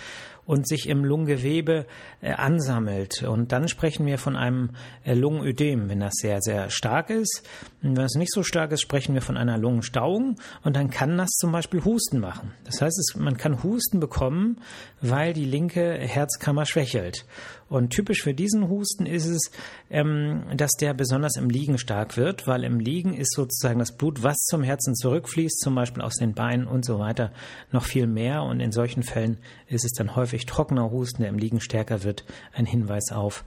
und 0.45 0.67
sich 0.67 0.88
im 0.89 1.05
Lungengewebe 1.05 1.86
äh, 2.21 2.33
ansammelt. 2.33 3.24
Und 3.24 3.51
dann 3.51 3.67
sprechen 3.67 4.05
wir 4.05 4.17
von 4.17 4.36
einem 4.36 4.71
äh, 5.03 5.13
Lungenödem, 5.13 5.89
wenn 5.89 6.00
das 6.00 6.13
sehr, 6.15 6.41
sehr 6.41 6.69
stark 6.69 7.10
ist. 7.10 7.48
Und 7.83 7.98
wenn 7.98 8.05
es 8.05 8.15
nicht 8.15 8.31
so 8.31 8.43
stark 8.43 8.71
ist, 8.71 8.81
sprechen 8.81 9.13
wir 9.13 9.21
von 9.21 9.38
einer 9.38 9.57
Lungenstauung 9.57 10.36
und 10.63 10.75
dann 10.75 10.89
kann 10.89 11.17
das 11.17 11.29
zum 11.31 11.51
Beispiel 11.51 11.83
Husten 11.83 12.19
machen. 12.19 12.53
Das 12.65 12.81
heißt, 12.81 12.98
es, 13.00 13.15
man 13.15 13.38
kann 13.38 13.63
Husten 13.63 14.00
bekommen, 14.00 14.57
weil 15.01 15.33
die 15.33 15.45
linke 15.45 15.98
Herzkammer 15.98 16.65
schwächelt. 16.65 17.25
Und 17.71 17.91
typisch 17.91 18.21
für 18.21 18.33
diesen 18.33 18.67
Husten 18.67 19.05
ist 19.05 19.27
es, 19.27 19.49
ähm, 19.89 20.43
dass 20.57 20.71
der 20.71 20.93
besonders 20.93 21.37
im 21.37 21.49
Liegen 21.49 21.77
stark 21.77 22.17
wird, 22.17 22.45
weil 22.45 22.65
im 22.65 22.81
Liegen 22.81 23.13
ist 23.13 23.33
sozusagen 23.33 23.79
das 23.79 23.95
Blut, 23.95 24.23
was 24.23 24.35
zum 24.39 24.61
Herzen 24.61 24.93
zurückfließt, 24.93 25.61
zum 25.61 25.73
Beispiel 25.73 26.03
aus 26.03 26.15
den 26.15 26.33
Beinen 26.33 26.67
und 26.67 26.83
so 26.83 26.99
weiter, 26.99 27.31
noch 27.71 27.85
viel 27.85 28.07
mehr. 28.07 28.43
Und 28.43 28.59
in 28.59 28.73
solchen 28.73 29.03
Fällen 29.03 29.37
ist 29.67 29.85
es 29.85 29.93
dann 29.93 30.17
häufig 30.17 30.45
trockener 30.45 30.91
Husten, 30.91 31.21
der 31.21 31.29
im 31.29 31.37
Liegen 31.37 31.61
stärker 31.61 32.03
wird, 32.03 32.25
ein 32.51 32.65
Hinweis 32.65 33.13
auf, 33.13 33.45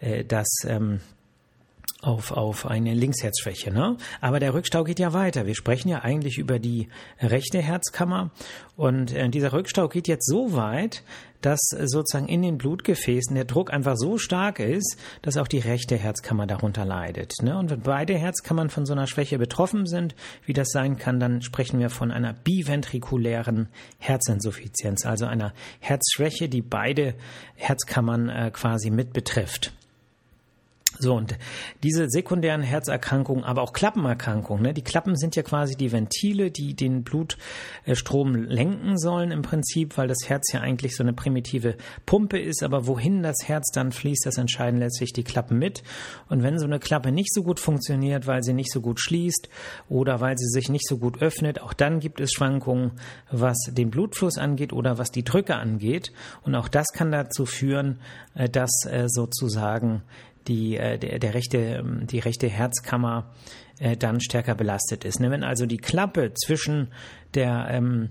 äh, 0.00 0.24
dass 0.24 0.48
ähm, 0.66 0.98
auf, 2.02 2.32
auf 2.32 2.66
eine 2.66 2.94
Linksherzschwäche. 2.94 3.72
Ne? 3.72 3.96
Aber 4.20 4.40
der 4.40 4.54
Rückstau 4.54 4.84
geht 4.84 4.98
ja 4.98 5.12
weiter. 5.12 5.46
Wir 5.46 5.54
sprechen 5.54 5.88
ja 5.88 6.00
eigentlich 6.00 6.38
über 6.38 6.58
die 6.58 6.88
rechte 7.20 7.60
Herzkammer 7.60 8.30
und 8.76 9.12
äh, 9.14 9.28
dieser 9.28 9.52
Rückstau 9.52 9.88
geht 9.88 10.08
jetzt 10.08 10.26
so 10.26 10.54
weit, 10.54 11.02
dass 11.40 11.60
sozusagen 11.70 12.28
in 12.28 12.42
den 12.42 12.58
Blutgefäßen 12.58 13.34
der 13.34 13.44
Druck 13.44 13.72
einfach 13.72 13.96
so 13.96 14.18
stark 14.18 14.60
ist, 14.60 14.96
dass 15.22 15.36
auch 15.36 15.48
die 15.48 15.58
rechte 15.58 15.96
Herzkammer 15.96 16.46
darunter 16.46 16.84
leidet. 16.84 17.34
Ne? 17.42 17.56
Und 17.56 17.70
wenn 17.70 17.80
beide 17.80 18.16
Herzkammern 18.16 18.70
von 18.70 18.84
so 18.84 18.92
einer 18.92 19.06
Schwäche 19.06 19.38
betroffen 19.38 19.86
sind, 19.86 20.14
wie 20.44 20.52
das 20.52 20.68
sein 20.70 20.98
kann, 20.98 21.18
dann 21.18 21.42
sprechen 21.42 21.80
wir 21.80 21.90
von 21.90 22.10
einer 22.10 22.32
biventrikulären 22.32 23.68
Herzinsuffizienz, 23.98 25.06
also 25.06 25.26
einer 25.26 25.52
Herzschwäche, 25.80 26.48
die 26.48 26.62
beide 26.62 27.14
Herzkammern 27.54 28.28
äh, 28.28 28.50
quasi 28.52 28.90
mit 28.90 29.12
betrifft. 29.12 29.72
So, 31.00 31.14
und 31.14 31.38
diese 31.82 32.10
sekundären 32.10 32.60
Herzerkrankungen, 32.60 33.42
aber 33.42 33.62
auch 33.62 33.72
Klappenerkrankungen, 33.72 34.62
ne? 34.62 34.74
die 34.74 34.82
Klappen 34.82 35.16
sind 35.16 35.34
ja 35.34 35.42
quasi 35.42 35.74
die 35.74 35.92
Ventile, 35.92 36.50
die 36.50 36.74
den 36.74 37.04
Blutstrom 37.04 38.34
lenken 38.34 38.98
sollen 38.98 39.30
im 39.30 39.40
Prinzip, 39.40 39.96
weil 39.96 40.08
das 40.08 40.28
Herz 40.28 40.52
ja 40.52 40.60
eigentlich 40.60 40.94
so 40.94 41.02
eine 41.02 41.14
primitive 41.14 41.76
Pumpe 42.04 42.38
ist, 42.38 42.62
aber 42.62 42.86
wohin 42.86 43.22
das 43.22 43.48
Herz 43.48 43.70
dann 43.72 43.92
fließt, 43.92 44.26
das 44.26 44.36
entscheiden 44.36 44.78
letztlich 44.78 45.14
die 45.14 45.24
Klappen 45.24 45.58
mit. 45.58 45.82
Und 46.28 46.42
wenn 46.42 46.58
so 46.58 46.66
eine 46.66 46.78
Klappe 46.78 47.12
nicht 47.12 47.32
so 47.32 47.42
gut 47.42 47.60
funktioniert, 47.60 48.26
weil 48.26 48.42
sie 48.42 48.52
nicht 48.52 48.70
so 48.70 48.82
gut 48.82 49.00
schließt 49.00 49.48
oder 49.88 50.20
weil 50.20 50.36
sie 50.36 50.48
sich 50.48 50.68
nicht 50.68 50.86
so 50.86 50.98
gut 50.98 51.22
öffnet, 51.22 51.62
auch 51.62 51.72
dann 51.72 52.00
gibt 52.00 52.20
es 52.20 52.32
Schwankungen, 52.32 52.92
was 53.30 53.56
den 53.70 53.90
Blutfluss 53.90 54.36
angeht 54.36 54.74
oder 54.74 54.98
was 54.98 55.10
die 55.10 55.24
Drücke 55.24 55.56
angeht. 55.56 56.12
Und 56.42 56.54
auch 56.54 56.68
das 56.68 56.88
kann 56.92 57.10
dazu 57.10 57.46
führen, 57.46 58.00
äh, 58.34 58.50
dass 58.50 58.84
äh, 58.86 59.06
sozusagen 59.08 60.02
die, 60.50 60.76
äh, 60.76 60.98
der, 60.98 61.18
der 61.18 61.34
rechte, 61.34 61.58
ähm, 61.58 62.06
die 62.06 62.18
rechte 62.18 62.48
Herzkammer 62.48 63.30
äh, 63.78 63.96
dann 63.96 64.20
stärker 64.20 64.54
belastet 64.54 65.04
ist. 65.04 65.20
Ne? 65.20 65.30
Wenn 65.30 65.44
also 65.44 65.64
die 65.64 65.78
Klappe 65.78 66.34
zwischen 66.34 66.88
der 67.34 67.68
ähm, 67.70 68.10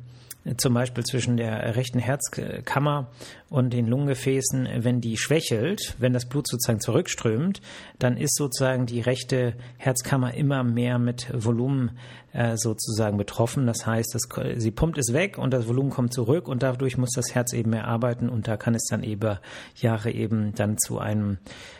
zum 0.58 0.74
Beispiel 0.74 1.04
zwischen 1.04 1.36
der 1.36 1.76
rechten 1.76 2.00
Herzkammer 2.00 3.12
und 3.50 3.74
den 3.74 3.88
Lungengefäßen, 3.88 4.70
wenn 4.78 5.02
die 5.02 5.18
schwächelt, 5.18 5.96
wenn 6.00 6.14
das 6.14 6.28
Blut 6.28 6.48
sozusagen 6.48 6.80
zurückströmt, 6.80 7.62
dann 8.00 8.16
ist 8.16 8.36
sozusagen 8.36 8.86
die 8.86 9.02
rechte 9.02 9.54
Herzkammer 9.78 10.34
immer 10.34 10.64
mehr 10.64 10.98
mit 10.98 11.28
Volumen 11.34 11.92
äh, 12.32 12.56
sozusagen 12.56 13.18
betroffen. 13.18 13.68
Das 13.68 13.86
heißt, 13.86 14.16
das, 14.16 14.30
sie 14.62 14.72
pumpt 14.72 14.98
es 14.98 15.14
weg 15.14 15.38
und 15.38 15.54
das 15.54 15.68
Volumen 15.68 15.90
kommt 15.90 16.14
zurück 16.14 16.48
und 16.48 16.64
dadurch 16.64 16.98
muss 16.98 17.12
das 17.14 17.36
Herz 17.36 17.52
eben 17.52 17.72
mehr 17.72 17.88
arbeiten 17.88 18.30
und 18.30 18.48
da 18.48 18.56
kann 18.56 18.76
es 18.76 18.86
dann 18.90 19.04
über 19.04 19.42
Jahre 19.76 20.12
eben 20.12 20.54
dann 20.56 20.78
zu 20.78 21.00
einem 21.00 21.38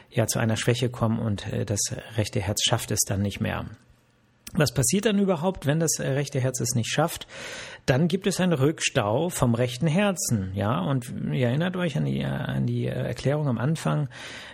ja 0.10 0.28
zu 0.28 0.40
einer 0.40 0.58
Schwäche 0.58 0.90
kommen 0.90 1.20
und 1.20 1.52
äh, 1.52 1.66
das 1.66 1.80
rechte 2.18 2.40
Herz 2.40 2.64
schafft 2.64 2.92
es 2.92 3.00
dann 3.08 3.22
nicht 3.22 3.40
mehr. 3.40 3.66
Was 4.54 4.74
passiert 4.74 5.06
dann 5.06 5.20
überhaupt, 5.20 5.68
wenn 5.68 5.80
das 5.80 6.00
äh, 6.00 6.08
rechte 6.10 6.40
Herz 6.40 6.60
es 6.60 6.74
nicht 6.74 6.92
schafft? 6.92 7.28
Dann 7.90 8.08
gibt 8.08 8.28
es 8.28 8.40
einen 8.40 8.54
Rückstau 8.54 9.30
vom 9.30 9.56
rechten 9.56 9.88
Herzen, 9.88 10.52
ja. 10.54 10.80
Und 10.80 11.12
ihr 11.32 11.48
erinnert 11.48 11.76
euch 11.76 11.98
an 11.98 12.06
die, 12.06 12.24
an 12.24 12.68
die 12.68 12.86
äh, 12.86 12.92
Erklärung 12.92 13.48
am 13.48 13.58
Anfang. 13.58 14.10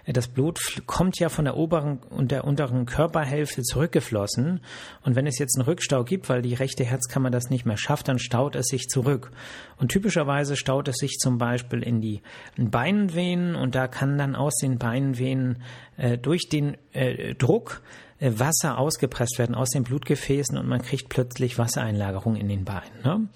Das 0.07 0.29
Blut 0.29 0.83
kommt 0.85 1.19
ja 1.19 1.27
von 1.27 1.43
der 1.43 1.57
oberen 1.57 1.97
und 1.97 2.31
der 2.31 2.45
unteren 2.45 2.85
Körperhälfte 2.85 3.61
zurückgeflossen. 3.63 4.61
Und 5.03 5.17
wenn 5.17 5.27
es 5.27 5.37
jetzt 5.37 5.57
einen 5.57 5.65
Rückstau 5.67 6.05
gibt, 6.05 6.29
weil 6.29 6.43
die 6.43 6.53
rechte 6.53 6.85
Herzkammer 6.85 7.29
das 7.29 7.49
nicht 7.49 7.65
mehr 7.65 7.75
schafft, 7.75 8.07
dann 8.07 8.19
staut 8.19 8.55
es 8.55 8.67
sich 8.67 8.87
zurück. 8.87 9.31
Und 9.75 9.89
typischerweise 9.89 10.55
staut 10.55 10.87
es 10.87 10.95
sich 10.95 11.17
zum 11.17 11.37
Beispiel 11.37 11.83
in 11.83 11.99
die 11.99 12.21
Beinvenen 12.55 13.55
und 13.55 13.75
da 13.75 13.89
kann 13.89 14.17
dann 14.17 14.37
aus 14.37 14.55
den 14.61 14.77
Beinvenen 14.77 15.61
äh, 15.97 16.17
durch 16.17 16.47
den 16.47 16.77
äh, 16.93 17.35
Druck 17.35 17.81
Wasser 18.19 18.77
ausgepresst 18.77 19.37
werden 19.39 19.55
aus 19.55 19.69
den 19.71 19.83
Blutgefäßen 19.83 20.57
und 20.57 20.67
man 20.67 20.81
kriegt 20.81 21.09
plötzlich 21.09 21.57
Wassereinlagerung 21.57 22.35
in 22.35 22.47
den 22.47 22.63
Beinen. 22.63 23.01
Ne? 23.03 23.27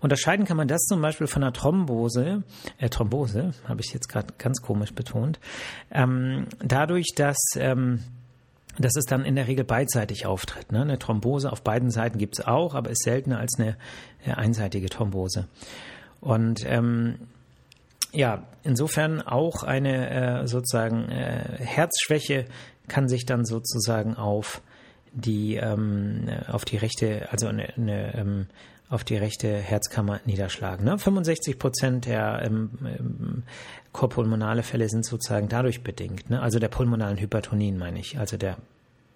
Unterscheiden 0.00 0.46
kann 0.46 0.56
man 0.56 0.68
das 0.68 0.82
zum 0.82 1.02
Beispiel 1.02 1.26
von 1.26 1.42
einer 1.42 1.52
Thrombose, 1.52 2.44
äh, 2.78 2.88
Thrombose, 2.88 3.52
habe 3.66 3.80
ich 3.80 3.92
jetzt 3.92 4.08
gerade 4.08 4.34
ganz 4.38 4.62
komisch 4.62 4.94
betont, 4.94 5.40
ähm, 5.90 6.46
dadurch, 6.60 7.14
dass 7.16 7.38
ähm, 7.56 8.00
dass 8.78 8.96
es 8.96 9.06
dann 9.06 9.24
in 9.24 9.34
der 9.34 9.48
Regel 9.48 9.64
beidseitig 9.64 10.24
auftritt. 10.26 10.70
Ne? 10.70 10.82
Eine 10.82 11.00
Thrombose 11.00 11.50
auf 11.50 11.62
beiden 11.62 11.90
Seiten 11.90 12.18
gibt 12.18 12.38
es 12.38 12.46
auch, 12.46 12.76
aber 12.76 12.90
ist 12.90 13.02
seltener 13.02 13.40
als 13.40 13.58
eine 13.58 13.76
äh, 14.24 14.30
einseitige 14.30 14.88
Thrombose. 14.88 15.48
Und 16.20 16.64
ähm, 16.64 17.18
ja, 18.12 18.44
insofern 18.62 19.20
auch 19.20 19.62
eine 19.62 20.42
äh, 20.42 20.46
sozusagen 20.46 21.08
äh, 21.08 21.58
Herzschwäche 21.58 22.46
kann 22.88 23.08
sich 23.08 23.26
dann 23.26 23.44
sozusagen 23.44 24.16
auf 24.16 24.62
die 25.12 25.56
ähm, 25.56 26.28
auf 26.48 26.64
die 26.64 26.76
rechte, 26.76 27.28
also 27.30 27.46
eine, 27.48 27.74
eine 27.76 28.14
ähm, 28.14 28.46
auf 28.90 29.04
die 29.04 29.16
rechte 29.16 29.48
Herzkammer 29.48 30.20
niederschlagen. 30.24 30.84
Ne? 30.84 30.98
65 30.98 31.58
Prozent 31.58 32.06
der 32.06 32.42
ähm, 32.44 32.70
ähm, 32.84 33.42
korpulmonale 33.92 34.62
Fälle 34.62 34.88
sind 34.88 35.04
sozusagen 35.04 35.48
dadurch 35.48 35.82
bedingt, 35.82 36.30
ne? 36.30 36.40
also 36.40 36.58
der 36.58 36.68
pulmonalen 36.68 37.18
Hypertonien 37.18 37.76
meine 37.76 37.98
ich, 37.98 38.18
also 38.18 38.36
der 38.36 38.56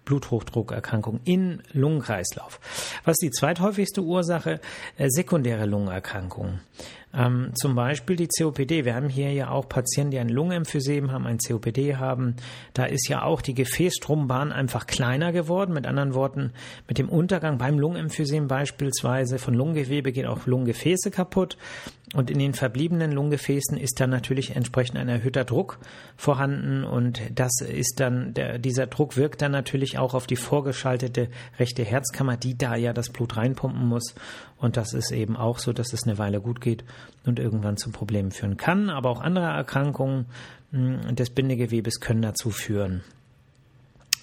Bluthochdruckerkrankung 0.05 1.21
in 1.23 1.63
Lungenkreislauf. 1.71 2.59
Was 3.05 3.13
ist 3.13 3.23
die 3.23 3.31
zweithäufigste 3.31 4.01
Ursache? 4.01 4.59
Äh, 4.97 5.07
sekundäre 5.09 5.65
Lungenerkrankungen. 5.65 6.59
Ähm, 7.15 7.51
zum 7.53 7.75
Beispiel 7.75 8.15
die 8.15 8.27
COPD. 8.27 8.85
Wir 8.85 8.95
haben 8.95 9.09
hier 9.09 9.31
ja 9.31 9.49
auch 9.49 9.69
Patienten, 9.69 10.11
die 10.11 10.19
ein 10.19 10.29
Lungenemphysem 10.29 11.11
haben, 11.11 11.27
ein 11.27 11.37
COPD 11.37 11.97
haben. 11.97 12.35
Da 12.73 12.85
ist 12.85 13.07
ja 13.07 13.23
auch 13.23 13.41
die 13.41 13.53
Gefäßstrombahn 13.53 14.51
einfach 14.51 14.87
kleiner 14.87 15.31
geworden. 15.31 15.73
Mit 15.73 15.85
anderen 15.85 16.15
Worten, 16.15 16.53
mit 16.87 16.97
dem 16.97 17.09
Untergang 17.09 17.59
beim 17.59 17.77
Lungenemphysem 17.77 18.47
beispielsweise 18.47 19.37
von 19.37 19.53
Lungengewebe 19.53 20.11
gehen 20.11 20.25
auch 20.25 20.47
Lungengefäße 20.47 21.11
kaputt. 21.11 21.57
Und 22.13 22.29
in 22.29 22.37
den 22.37 22.53
verbliebenen 22.53 23.11
Lungengefäßen 23.11 23.75
ist 23.75 23.99
dann 23.99 24.11
natürlich 24.11 24.55
entsprechend 24.55 24.97
ein 24.97 25.09
erhöhter 25.09 25.45
Druck 25.45 25.79
vorhanden. 26.15 26.83
Und 26.83 27.21
das 27.33 27.61
ist 27.61 27.99
dann, 27.99 28.33
der, 28.35 28.59
dieser 28.59 28.85
Druck 28.85 29.17
wirkt 29.17 29.41
dann 29.41 29.51
natürlich 29.51 29.97
auch 29.97 30.13
auf 30.13 30.27
die 30.27 30.35
vorgeschaltete 30.35 31.29
rechte 31.57 31.83
Herzkammer, 31.83 32.37
die 32.37 32.55
da 32.55 32.75
ja 32.75 32.93
das 32.93 33.09
Blut 33.09 33.35
reinpumpen 33.35 33.87
muss. 33.87 34.13
Und 34.57 34.77
das 34.77 34.93
ist 34.93 35.11
eben 35.11 35.35
auch 35.35 35.57
so, 35.57 35.73
dass 35.73 35.91
es 35.91 36.03
eine 36.03 36.19
Weile 36.19 36.39
gut 36.39 36.61
geht 36.61 36.83
und 37.25 37.39
irgendwann 37.39 37.77
zu 37.77 37.91
Problemen 37.91 38.31
führen 38.31 38.57
kann. 38.57 38.91
Aber 38.91 39.09
auch 39.09 39.19
andere 39.19 39.45
Erkrankungen 39.45 40.27
hm, 40.71 41.15
des 41.15 41.31
Bindegewebes 41.31 41.99
können 41.99 42.21
dazu 42.21 42.51
führen. 42.51 43.03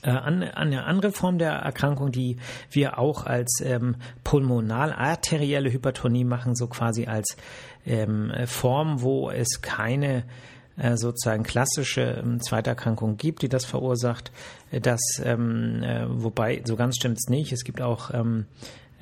Äh, 0.02 0.10
eine 0.10 0.84
andere 0.84 1.12
Form 1.12 1.38
der 1.38 1.52
Erkrankung, 1.52 2.12
die 2.12 2.36
wir 2.70 2.98
auch 2.98 3.26
als 3.26 3.60
ähm, 3.64 3.96
pulmonal-arterielle 4.24 5.72
Hypertonie 5.72 6.24
machen, 6.24 6.54
so 6.54 6.66
quasi 6.66 7.06
als 7.06 7.36
ähm, 7.86 8.32
Form, 8.46 9.02
wo 9.02 9.30
es 9.30 9.62
keine 9.62 10.24
äh, 10.80 10.96
sozusagen 10.96 11.42
klassische 11.42 12.22
ähm, 12.22 12.40
Zweiterkrankung 12.40 13.16
gibt, 13.16 13.42
die 13.42 13.48
das 13.48 13.64
verursacht. 13.66 14.32
Äh, 14.70 14.80
das, 14.80 15.00
ähm, 15.22 15.82
äh, 15.82 16.06
wobei 16.08 16.62
so 16.64 16.76
ganz 16.76 16.96
stimmt 16.96 17.18
es 17.18 17.28
nicht. 17.28 17.52
Es 17.52 17.64
gibt 17.64 17.82
auch 17.82 18.14
ähm, 18.14 18.46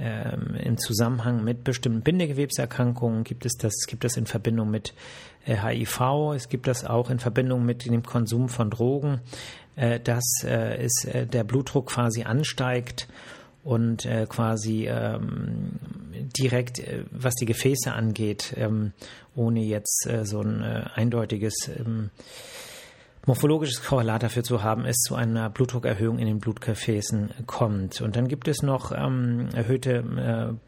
ähm, 0.00 0.54
im 0.54 0.78
Zusammenhang 0.78 1.42
mit 1.42 1.64
bestimmten 1.64 2.02
Bindegewebserkrankungen 2.02 3.24
gibt 3.24 3.44
es 3.44 3.54
das, 3.54 3.74
gibt 3.86 4.04
es 4.04 4.16
in 4.16 4.26
Verbindung 4.26 4.70
mit 4.70 4.94
HIV, 5.44 6.00
äh, 6.00 6.36
es 6.36 6.48
gibt 6.48 6.66
das 6.66 6.84
auch 6.84 7.10
in 7.10 7.18
Verbindung 7.18 7.64
mit 7.64 7.86
dem 7.86 8.02
Konsum 8.02 8.48
von 8.48 8.70
Drogen, 8.70 9.20
äh, 9.76 9.98
dass 10.00 10.44
äh, 10.44 10.84
es, 10.84 11.06
der 11.10 11.44
Blutdruck 11.44 11.88
quasi 11.88 12.22
ansteigt 12.22 13.08
und 13.64 14.08
quasi 14.28 14.86
ähm, 14.88 15.72
direkt, 16.38 16.80
was 17.10 17.34
die 17.34 17.44
Gefäße 17.44 17.92
angeht, 17.92 18.54
ähm, 18.56 18.92
ohne 19.34 19.60
jetzt 19.60 20.08
so 20.22 20.40
ein 20.40 20.62
eindeutiges 20.62 21.68
morphologisches 23.28 23.84
Korrelat 23.84 24.22
dafür 24.22 24.42
zu 24.42 24.62
haben, 24.62 24.86
es 24.86 24.96
zu 24.96 25.14
einer 25.14 25.50
Blutdruckerhöhung 25.50 26.18
in 26.18 26.26
den 26.26 26.38
Blutgefäßen 26.38 27.30
kommt. 27.46 28.00
Und 28.00 28.16
dann 28.16 28.26
gibt 28.26 28.48
es 28.48 28.62
noch 28.62 28.90
ähm, 28.90 29.50
erhöhte 29.54 30.58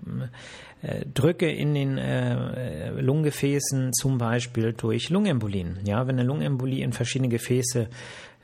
äh, 0.83 0.87
äh, 0.87 1.07
Drücke 1.07 1.51
in 1.51 1.73
den 1.73 1.97
äh, 1.97 2.91
Lungengefäßen, 2.91 3.95
zum 3.95 4.19
Beispiel 4.19 4.75
durch 4.75 5.09
Lungenembolien. 5.09 5.79
Ja, 5.85 6.07
wenn 6.07 6.19
eine 6.19 6.29
Lungenembolie 6.29 6.85
in 6.85 6.93
verschiedene 6.93 7.31
Gefäße 7.31 7.89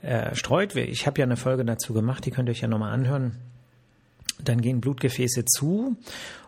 äh, 0.00 0.34
streut, 0.34 0.74
ich 0.76 1.06
habe 1.06 1.20
ja 1.20 1.26
eine 1.26 1.36
Folge 1.36 1.66
dazu 1.66 1.92
gemacht, 1.92 2.24
die 2.24 2.30
könnt 2.30 2.48
ihr 2.48 2.52
euch 2.52 2.62
ja 2.62 2.68
nochmal 2.68 2.94
anhören 2.94 3.36
dann 4.42 4.60
gehen 4.60 4.80
Blutgefäße 4.80 5.44
zu 5.44 5.96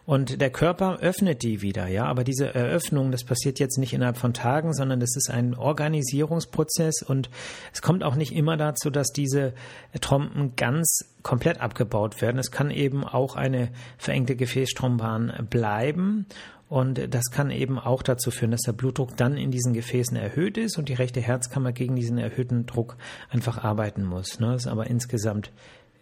und 0.08 0.40
der 0.40 0.48
Körper 0.48 1.00
öffnet 1.00 1.42
die 1.42 1.60
wieder, 1.60 1.86
ja. 1.86 2.06
Aber 2.06 2.24
diese 2.24 2.54
Eröffnung, 2.54 3.10
das 3.10 3.24
passiert 3.24 3.58
jetzt 3.58 3.76
nicht 3.76 3.92
innerhalb 3.92 4.16
von 4.16 4.32
Tagen, 4.32 4.72
sondern 4.72 5.00
das 5.00 5.14
ist 5.16 5.30
ein 5.30 5.54
Organisierungsprozess 5.54 7.02
und 7.02 7.28
es 7.74 7.82
kommt 7.82 8.02
auch 8.02 8.14
nicht 8.14 8.32
immer 8.32 8.56
dazu, 8.56 8.88
dass 8.88 9.08
diese 9.08 9.52
Trompen 10.00 10.56
ganz 10.56 11.00
komplett 11.22 11.60
abgebaut 11.60 12.22
werden. 12.22 12.38
Es 12.38 12.50
kann 12.50 12.70
eben 12.70 13.04
auch 13.04 13.36
eine 13.36 13.68
verengte 13.98 14.34
Gefäßstrombahn 14.34 15.46
bleiben 15.50 16.24
und 16.70 17.14
das 17.14 17.30
kann 17.30 17.50
eben 17.50 17.78
auch 17.78 18.02
dazu 18.02 18.30
führen, 18.30 18.52
dass 18.52 18.62
der 18.62 18.72
Blutdruck 18.72 19.14
dann 19.14 19.36
in 19.36 19.50
diesen 19.50 19.74
Gefäßen 19.74 20.16
erhöht 20.16 20.56
ist 20.56 20.78
und 20.78 20.88
die 20.88 20.94
rechte 20.94 21.20
Herzkammer 21.20 21.72
gegen 21.72 21.96
diesen 21.96 22.16
erhöhten 22.16 22.64
Druck 22.64 22.96
einfach 23.28 23.62
arbeiten 23.62 24.04
muss. 24.04 24.40
Ne? 24.40 24.52
Das 24.52 24.64
ist 24.64 24.68
aber 24.68 24.86
insgesamt 24.86 25.50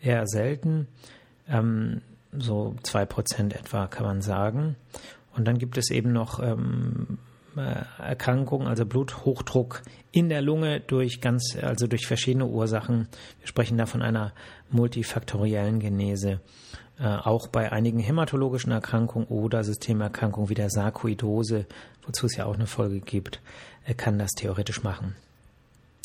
eher 0.01 0.29
selten 0.29 0.87
ähm, 1.49 2.03
so 2.33 2.77
zwei 2.83 3.07
Prozent 3.07 3.55
etwa 3.55 3.87
kann 3.87 4.07
man 4.07 4.23
sagen. 4.23 4.77
Und 5.35 5.47
dann 5.47 5.59
gibt 5.59 5.77
es 5.79 5.91
eben 5.91 6.13
noch 6.13 6.41
ähm, 6.41 7.19
äh, 7.57 7.85
Erkrankungen, 7.99 8.69
also 8.69 8.87
Bluthochdruck 8.87 9.83
in 10.13 10.29
der 10.29 10.43
Lunge 10.43 10.81
durch 10.81 11.21
ganz, 11.21 11.57
also 11.61 11.87
durch 11.87 12.07
verschiedene 12.07 12.47
Ursachen. 12.47 13.09
Wir 13.41 13.49
sprechen 13.49 13.79
da 13.79 13.87
von 13.87 14.03
einer 14.03 14.33
multifaktoriellen 14.71 15.81
Genese. 15.81 16.41
Äh, 16.99 17.07
auch 17.07 17.49
bei 17.49 17.73
einigen 17.73 17.99
hämatologischen 17.99 18.73
Erkrankungen 18.73 19.29
oder 19.29 19.65
Systemerkrankungen 19.65 20.49
wie 20.49 20.55
der 20.55 20.71
Sarkoidose, 20.71 21.67
wozu 22.07 22.27
es 22.27 22.37
ja 22.37 22.47
auch 22.47 22.55
eine 22.55 22.67
Folge 22.67 23.01
gibt, 23.01 23.41
äh, 23.85 23.95
kann 23.95 24.19
das 24.19 24.33
theoretisch 24.33 24.83
machen. 24.83 25.15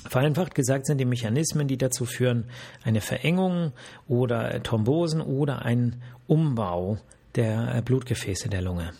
Vereinfacht 0.10 0.56
gesagt 0.56 0.86
sind 0.86 0.98
die 0.98 1.06
Mechanismen, 1.06 1.68
die 1.68 1.78
dazu 1.78 2.06
führen, 2.06 2.46
eine 2.84 3.02
Verengung 3.02 3.74
oder 4.08 4.62
Thrombosen 4.64 5.22
oder 5.22 5.64
ein 5.64 6.02
Umbau 6.28 6.98
der 7.36 7.82
Blutgefäße 7.84 8.50
der 8.50 8.62
Lunge. 8.62 8.92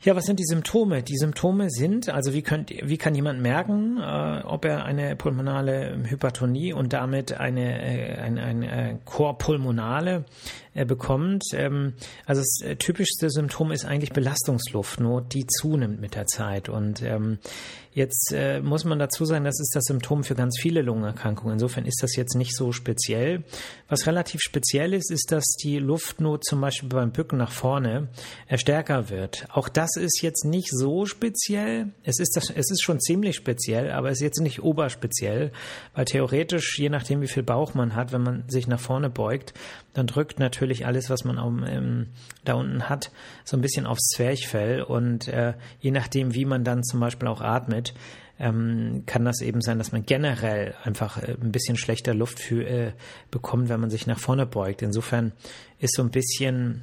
Ja, 0.00 0.14
was 0.14 0.26
sind 0.26 0.38
die 0.38 0.44
Symptome? 0.44 1.02
Die 1.02 1.16
Symptome 1.16 1.70
sind, 1.70 2.08
also 2.08 2.32
wie, 2.32 2.42
könnt, 2.42 2.70
wie 2.70 2.98
kann 2.98 3.16
jemand 3.16 3.42
merken, 3.42 3.98
äh, 3.98 4.42
ob 4.44 4.64
er 4.64 4.84
eine 4.84 5.16
pulmonale 5.16 5.98
Hypertonie 6.04 6.72
und 6.72 6.92
damit 6.92 7.32
eine, 7.32 7.82
äh, 7.82 8.16
eine, 8.16 8.42
eine 8.42 8.90
äh, 8.90 8.96
Chorpulmonale 9.04 10.24
äh, 10.74 10.84
bekommt? 10.84 11.42
Ähm, 11.52 11.94
also 12.26 12.42
das 12.42 12.60
äh, 12.64 12.76
typischste 12.76 13.28
Symptom 13.28 13.72
ist 13.72 13.86
eigentlich 13.86 14.12
Belastungsluftnot, 14.12 15.34
die 15.34 15.46
zunimmt 15.46 16.00
mit 16.00 16.14
der 16.14 16.26
Zeit. 16.26 16.68
Und 16.68 17.02
ähm, 17.02 17.38
Jetzt 17.92 18.32
äh, 18.32 18.60
muss 18.60 18.84
man 18.84 18.98
dazu 18.98 19.24
sagen, 19.24 19.44
das 19.44 19.60
ist 19.60 19.74
das 19.74 19.84
Symptom 19.84 20.24
für 20.24 20.34
ganz 20.34 20.58
viele 20.60 20.82
Lungenerkrankungen. 20.82 21.54
Insofern 21.54 21.84
ist 21.84 22.02
das 22.02 22.16
jetzt 22.16 22.34
nicht 22.34 22.54
so 22.54 22.72
speziell. 22.72 23.44
Was 23.88 24.06
relativ 24.06 24.40
speziell 24.40 24.94
ist, 24.94 25.10
ist, 25.10 25.32
dass 25.32 25.44
die 25.62 25.78
Luftnot 25.78 26.44
zum 26.44 26.60
Beispiel 26.60 26.88
beim 26.88 27.12
Bücken 27.12 27.38
nach 27.38 27.52
vorne 27.52 28.08
äh, 28.46 28.58
stärker 28.58 29.10
wird. 29.10 29.46
Auch 29.50 29.68
das 29.68 29.96
ist 29.96 30.22
jetzt 30.22 30.44
nicht 30.44 30.70
so 30.70 31.06
speziell. 31.06 31.92
Es 32.02 32.18
ist, 32.20 32.36
das, 32.36 32.50
es 32.50 32.70
ist 32.70 32.82
schon 32.82 33.00
ziemlich 33.00 33.36
speziell, 33.36 33.90
aber 33.90 34.10
es 34.10 34.18
ist 34.18 34.24
jetzt 34.24 34.40
nicht 34.40 34.62
oberspeziell, 34.62 35.52
weil 35.94 36.04
theoretisch, 36.04 36.78
je 36.78 36.90
nachdem, 36.90 37.20
wie 37.20 37.28
viel 37.28 37.42
Bauch 37.42 37.74
man 37.74 37.94
hat, 37.94 38.12
wenn 38.12 38.22
man 38.22 38.44
sich 38.48 38.66
nach 38.68 38.80
vorne 38.80 39.10
beugt, 39.10 39.54
dann 39.98 40.06
drückt 40.06 40.38
natürlich 40.38 40.86
alles, 40.86 41.10
was 41.10 41.24
man 41.24 41.38
auch, 41.38 41.52
ähm, 41.66 42.06
da 42.44 42.54
unten 42.54 42.88
hat, 42.88 43.10
so 43.44 43.56
ein 43.56 43.60
bisschen 43.60 43.86
aufs 43.86 44.08
Zwerchfell. 44.14 44.82
Und 44.82 45.28
äh, 45.28 45.54
je 45.80 45.90
nachdem, 45.90 46.34
wie 46.34 46.44
man 46.44 46.64
dann 46.64 46.84
zum 46.84 47.00
Beispiel 47.00 47.28
auch 47.28 47.40
atmet, 47.40 47.94
ähm, 48.38 49.02
kann 49.06 49.24
das 49.24 49.40
eben 49.40 49.60
sein, 49.60 49.78
dass 49.78 49.90
man 49.90 50.06
generell 50.06 50.74
einfach 50.84 51.20
äh, 51.20 51.36
ein 51.40 51.50
bisschen 51.50 51.76
schlechter 51.76 52.14
Luft 52.14 52.38
für, 52.38 52.64
äh, 52.64 52.92
bekommt, 53.30 53.68
wenn 53.68 53.80
man 53.80 53.90
sich 53.90 54.06
nach 54.06 54.18
vorne 54.18 54.46
beugt. 54.46 54.82
Insofern 54.82 55.32
ist 55.80 55.94
so 55.94 56.02
ein 56.02 56.10
bisschen, 56.10 56.82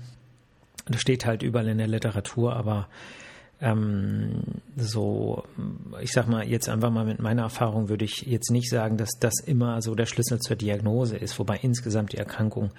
das 0.85 0.99
steht 0.99 1.25
halt 1.25 1.41
überall 1.41 1.69
in 1.69 1.77
der 1.77 1.87
Literatur, 1.87 2.55
aber 2.55 2.89
ähm, 3.61 4.41
so, 4.75 5.43
ich 6.01 6.11
sag 6.11 6.27
mal, 6.27 6.45
jetzt 6.45 6.67
einfach 6.67 6.91
mal 6.91 7.05
mit 7.05 7.19
meiner 7.19 7.43
Erfahrung 7.43 7.89
würde 7.89 8.05
ich 8.05 8.21
jetzt 8.21 8.51
nicht 8.51 8.69
sagen, 8.69 8.97
dass 8.97 9.11
das 9.19 9.39
immer 9.39 9.81
so 9.81 9.95
der 9.95 10.05
Schlüssel 10.05 10.39
zur 10.39 10.55
Diagnose 10.55 11.17
ist, 11.17 11.39
wobei 11.39 11.57
insgesamt 11.61 12.13
die 12.13 12.17
Erkrankung 12.17 12.71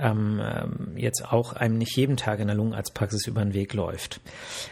ähm, 0.00 0.40
ähm, 0.42 0.96
jetzt 0.96 1.30
auch 1.30 1.52
einem 1.52 1.76
nicht 1.76 1.94
jeden 1.96 2.16
Tag 2.16 2.40
in 2.40 2.46
der 2.46 2.56
Lungenarztpraxis 2.56 3.26
über 3.26 3.42
den 3.42 3.52
Weg 3.52 3.74
läuft. 3.74 4.20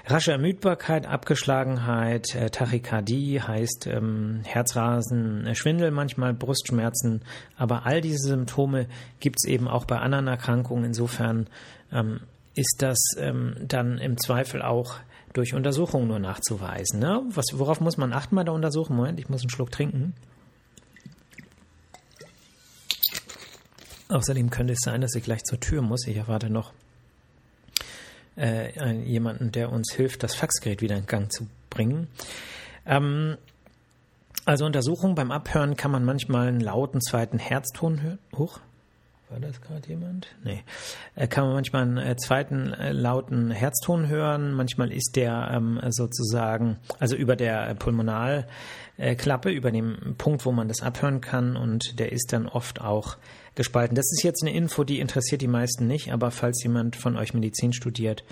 Rasche 0.06 0.32
Ermüdbarkeit, 0.32 1.06
Abgeschlagenheit, 1.06 2.34
äh, 2.34 2.48
Tachykardie 2.48 3.42
heißt 3.42 3.86
ähm, 3.88 4.40
Herzrasen, 4.44 5.46
äh, 5.46 5.54
Schwindel, 5.54 5.90
manchmal 5.90 6.32
Brustschmerzen, 6.32 7.22
aber 7.56 7.84
all 7.84 8.00
diese 8.00 8.28
Symptome 8.28 8.86
gibt 9.20 9.36
es 9.38 9.48
eben 9.48 9.68
auch 9.68 9.84
bei 9.84 9.98
anderen 9.98 10.28
Erkrankungen. 10.28 10.84
Insofern 10.84 11.48
ähm, 11.92 12.20
ist 12.54 12.76
das 12.80 12.98
ähm, 13.18 13.54
dann 13.60 13.98
im 13.98 14.16
Zweifel 14.16 14.62
auch 14.62 14.96
durch 15.38 15.54
Untersuchungen 15.54 16.08
nur 16.08 16.18
nachzuweisen. 16.18 16.98
Ne? 16.98 17.22
Was, 17.30 17.46
worauf 17.52 17.80
muss 17.80 17.96
man 17.96 18.12
achten 18.12 18.34
bei 18.34 18.42
der 18.42 18.52
Untersuchung? 18.52 18.96
Moment, 18.96 19.20
ich 19.20 19.28
muss 19.28 19.42
einen 19.42 19.50
Schluck 19.50 19.70
trinken. 19.70 20.14
Außerdem 24.08 24.50
könnte 24.50 24.72
es 24.72 24.80
sein, 24.82 25.00
dass 25.00 25.14
ich 25.14 25.22
gleich 25.22 25.44
zur 25.44 25.60
Tür 25.60 25.80
muss. 25.80 26.06
Ich 26.06 26.16
erwarte 26.16 26.50
noch 26.50 26.72
äh, 28.36 28.92
jemanden, 29.02 29.52
der 29.52 29.70
uns 29.70 29.92
hilft, 29.92 30.22
das 30.22 30.34
Faxgerät 30.34 30.82
wieder 30.82 30.96
in 30.96 31.06
Gang 31.06 31.30
zu 31.30 31.46
bringen. 31.70 32.08
Ähm, 32.84 33.36
also 34.44 34.64
Untersuchung 34.64 35.14
beim 35.14 35.30
Abhören 35.30 35.76
kann 35.76 35.90
man 35.90 36.04
manchmal 36.04 36.48
einen 36.48 36.60
lauten 36.60 37.00
zweiten 37.00 37.38
Herzton 37.38 38.02
hören. 38.02 38.18
Huch, 38.36 38.60
war 39.30 39.40
das 39.40 39.60
gerade 39.60 39.86
jemand? 39.88 40.28
Nee. 40.42 40.62
Äh, 41.14 41.28
kann 41.28 41.44
man 41.44 41.54
manchmal 41.54 41.82
einen 41.82 41.98
äh, 41.98 42.16
zweiten 42.16 42.72
äh, 42.72 42.92
lauten 42.92 43.50
Herzton 43.50 44.08
hören. 44.08 44.52
Manchmal 44.52 44.90
ist 44.92 45.16
der 45.16 45.50
ähm, 45.52 45.80
sozusagen, 45.90 46.78
also 46.98 47.14
über 47.14 47.36
der 47.36 47.74
Pulmonalklappe, 47.74 49.50
über 49.50 49.70
dem 49.70 50.14
Punkt, 50.16 50.46
wo 50.46 50.52
man 50.52 50.68
das 50.68 50.82
abhören 50.82 51.20
kann 51.20 51.56
und 51.56 51.98
der 51.98 52.12
ist 52.12 52.32
dann 52.32 52.46
oft 52.46 52.80
auch 52.80 53.18
gespalten. 53.54 53.94
Das 53.94 54.06
ist 54.12 54.22
jetzt 54.22 54.42
eine 54.42 54.54
Info, 54.54 54.84
die 54.84 55.00
interessiert 55.00 55.42
die 55.42 55.48
meisten 55.48 55.86
nicht, 55.86 56.12
aber 56.12 56.30
falls 56.30 56.62
jemand 56.62 56.96
von 56.96 57.16
euch 57.16 57.34
Medizin 57.34 57.72
studiert, 57.72 58.22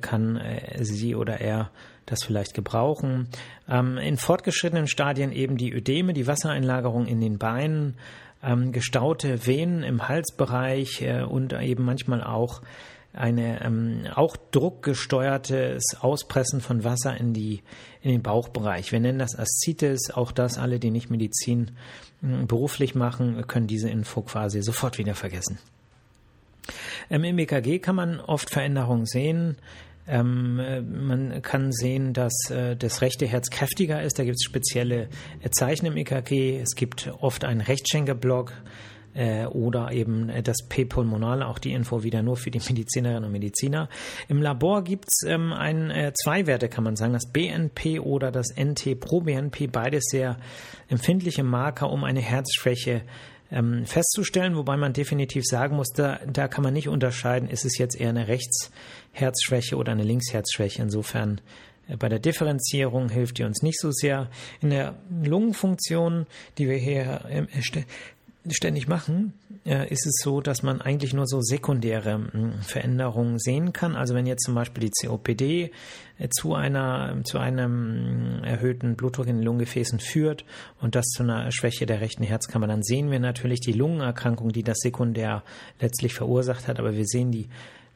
kann 0.00 0.40
sie 0.80 1.14
oder 1.14 1.40
er 1.40 1.70
das 2.06 2.22
vielleicht 2.22 2.54
gebrauchen. 2.54 3.28
Ähm, 3.68 3.98
in 3.98 4.16
fortgeschrittenen 4.16 4.86
Stadien 4.86 5.32
eben 5.32 5.56
die 5.56 5.72
Ödeme, 5.72 6.12
die 6.12 6.26
Wassereinlagerung 6.26 7.06
in 7.06 7.20
den 7.20 7.38
Beinen, 7.38 7.96
ähm, 8.42 8.72
gestaute 8.72 9.46
Venen 9.46 9.82
im 9.82 10.08
Halsbereich 10.08 11.02
äh, 11.02 11.22
und 11.22 11.52
eben 11.52 11.84
manchmal 11.84 12.22
auch 12.22 12.62
eine 13.12 13.62
ähm, 13.62 14.06
auch 14.14 14.36
druckgesteuertes 14.52 15.96
Auspressen 16.00 16.60
von 16.60 16.82
Wasser 16.82 17.16
in 17.16 17.34
die 17.34 17.62
in 18.00 18.10
den 18.10 18.22
Bauchbereich. 18.22 18.90
Wir 18.90 19.00
nennen 19.00 19.18
das 19.18 19.38
Aszites. 19.38 20.10
Auch 20.12 20.32
das 20.32 20.58
alle, 20.58 20.78
die 20.78 20.90
nicht 20.90 21.10
Medizin 21.10 21.72
äh, 22.22 22.44
beruflich 22.46 22.94
machen, 22.94 23.46
können 23.46 23.66
diese 23.66 23.90
Info 23.90 24.22
quasi 24.22 24.62
sofort 24.62 24.98
wieder 24.98 25.14
vergessen. 25.14 25.58
Ähm, 27.10 27.24
Im 27.24 27.38
EKG 27.38 27.78
kann 27.80 27.96
man 27.96 28.20
oft 28.20 28.50
Veränderungen 28.50 29.06
sehen. 29.06 29.56
Ähm, 30.06 30.58
äh, 30.58 30.80
man 30.80 31.42
kann 31.42 31.72
sehen, 31.72 32.12
dass 32.12 32.32
äh, 32.50 32.76
das 32.76 33.02
rechte 33.02 33.26
Herz 33.26 33.50
kräftiger 33.50 34.02
ist. 34.02 34.18
Da 34.18 34.24
gibt 34.24 34.36
es 34.36 34.42
spezielle 34.44 35.08
äh, 35.40 35.50
Zeichen 35.50 35.86
im 35.86 35.96
EKG. 35.96 36.58
Es 36.58 36.74
gibt 36.74 37.12
oft 37.20 37.44
einen 37.44 37.60
Rechtschenkelblock 37.60 38.52
äh, 39.14 39.46
oder 39.46 39.92
eben 39.92 40.28
äh, 40.28 40.42
das 40.42 40.56
P-Pulmonale, 40.68 41.46
auch 41.46 41.58
die 41.58 41.72
Info 41.72 42.02
wieder 42.02 42.22
nur 42.22 42.36
für 42.36 42.50
die 42.50 42.60
Medizinerinnen 42.60 43.24
und 43.24 43.32
Mediziner. 43.32 43.88
Im 44.28 44.42
Labor 44.42 44.82
gibt 44.82 45.06
es 45.08 45.28
ähm, 45.28 45.52
äh, 45.52 46.12
zwei 46.14 46.46
Werte, 46.46 46.68
kann 46.68 46.84
man 46.84 46.96
sagen, 46.96 47.12
das 47.12 47.30
BNP 47.30 48.00
oder 48.00 48.30
das 48.32 48.48
NT-Pro-BNP, 48.56 49.68
beides 49.68 50.04
sehr 50.10 50.36
empfindliche 50.88 51.44
Marker, 51.44 51.90
um 51.90 52.04
eine 52.04 52.20
Herzschwäche 52.20 53.02
ähm, 53.52 53.84
festzustellen, 53.84 54.56
wobei 54.56 54.76
man 54.76 54.92
definitiv 54.92 55.44
sagen 55.44 55.76
muss, 55.76 55.90
da, 55.90 56.20
da 56.26 56.48
kann 56.48 56.64
man 56.64 56.72
nicht 56.72 56.88
unterscheiden, 56.88 57.48
ist 57.48 57.64
es 57.64 57.78
jetzt 57.78 58.00
eher 58.00 58.08
eine 58.08 58.26
Rechtsherzschwäche 58.26 59.76
oder 59.76 59.92
eine 59.92 60.04
Linksherzschwäche. 60.04 60.82
Insofern 60.82 61.40
äh, 61.86 61.96
bei 61.96 62.08
der 62.08 62.18
Differenzierung 62.18 63.10
hilft 63.10 63.38
die 63.38 63.44
uns 63.44 63.62
nicht 63.62 63.78
so 63.78 63.90
sehr. 63.90 64.30
In 64.60 64.70
der 64.70 64.98
Lungenfunktion, 65.22 66.26
die 66.58 66.68
wir 66.68 66.78
hier 66.78 67.24
ähm, 67.28 67.46
ständig 68.50 68.88
machen, 68.88 69.32
äh, 69.64 69.88
ist 69.88 70.06
es 70.06 70.20
so, 70.22 70.40
dass 70.40 70.62
man 70.62 70.80
eigentlich 70.80 71.14
nur 71.14 71.26
so 71.26 71.40
sekundäre 71.40 72.14
hm, 72.32 72.52
Veränderungen 72.62 73.38
sehen 73.38 73.72
kann. 73.72 73.94
Also 73.94 74.14
wenn 74.14 74.26
jetzt 74.26 74.44
zum 74.44 74.54
Beispiel 74.54 74.88
die 74.88 75.06
COPD 75.06 75.70
äh, 76.18 76.28
zu 76.28 76.54
einer, 76.54 77.18
zu 77.24 77.38
einem 77.38 78.40
hm, 78.40 78.44
erhöhten 78.44 78.96
Blutdruck 78.96 79.28
in 79.28 79.36
den 79.36 79.44
Lungengefäßen 79.44 80.00
führt 80.00 80.44
und 80.80 80.94
das 80.94 81.06
zu 81.06 81.22
einer 81.22 81.52
Schwäche 81.52 81.86
der 81.86 82.00
rechten 82.00 82.24
Herzkammer, 82.24 82.66
dann 82.66 82.82
sehen 82.82 83.10
wir 83.10 83.20
natürlich 83.20 83.60
die 83.60 83.72
Lungenerkrankung, 83.72 84.50
die 84.50 84.64
das 84.64 84.78
sekundär 84.78 85.44
letztlich 85.80 86.14
verursacht 86.14 86.66
hat, 86.66 86.80
aber 86.80 86.96
wir 86.96 87.06
sehen 87.06 87.30
die 87.30 87.48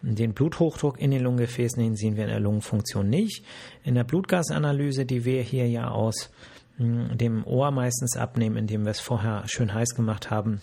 den 0.03 0.35
Bluthochdruck 0.35 1.01
in 1.01 1.11
den 1.11 1.23
Lungengefäßen, 1.23 1.83
den 1.83 1.97
sehen 1.97 2.17
wir 2.17 2.25
in 2.25 2.31
der 2.31 2.39
Lungenfunktion 2.39 3.09
nicht. 3.09 3.43
In 3.83 3.95
der 3.95 4.05
Blutgasanalyse, 4.05 5.05
die 5.05 5.25
wir 5.25 5.43
hier 5.43 5.67
ja 5.69 5.89
aus 5.89 6.31
dem 6.79 7.47
Ohr 7.47 7.71
meistens 7.71 8.17
abnehmen, 8.17 8.57
indem 8.57 8.85
wir 8.85 8.91
es 8.91 9.01
vorher 9.01 9.45
schön 9.47 9.73
heiß 9.73 9.95
gemacht 9.95 10.31
haben, 10.31 10.61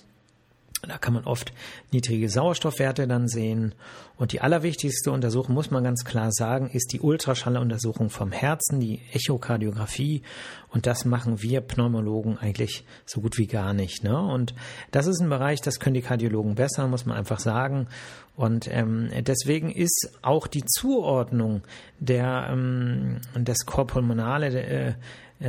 da 0.88 0.98
kann 0.98 1.14
man 1.14 1.24
oft 1.24 1.54
niedrige 1.92 2.28
Sauerstoffwerte 2.28 3.08
dann 3.08 3.30
sehen. 3.30 3.74
Und 4.18 4.34
die 4.34 4.42
allerwichtigste 4.42 5.12
Untersuchung, 5.12 5.56
muss 5.56 5.72
man 5.72 5.84
ganz 5.84 6.04
klar 6.04 6.32
sagen, 6.32 6.70
ist 6.70 6.92
die 6.92 7.00
Ultraschalluntersuchung 7.00 8.10
vom 8.10 8.32
Herzen, 8.34 8.82
die 8.82 9.02
Echokardiographie. 9.14 10.24
Und 10.70 10.86
das 10.86 11.06
machen 11.06 11.42
wir 11.42 11.62
Pneumologen 11.62 12.38
eigentlich 12.38 12.84
so 13.06 13.22
gut 13.22 13.38
wie 13.38 13.48
gar 13.48 13.74
nicht. 13.74 14.04
Ne? 14.04 14.18
Und 14.20 14.56
das 14.92 15.08
ist 15.08 15.22
ein 15.22 15.30
Bereich, 15.30 15.62
das 15.62 15.80
können 15.80 15.94
die 15.94 16.02
Kardiologen 16.02 16.56
besser, 16.56 16.88
muss 16.88 17.06
man 17.06 17.18
einfach 17.18 17.40
sagen. 17.40 17.88
Und 18.36 18.68
ähm, 18.70 19.10
deswegen 19.22 19.72
ist 19.72 20.12
auch 20.22 20.48
die 20.48 20.66
Zuordnung 20.66 21.62
der 22.00 22.50
ähm, 22.52 23.22
des 23.36 23.66
Korpulmonale 23.66 24.48
äh, 24.48 24.94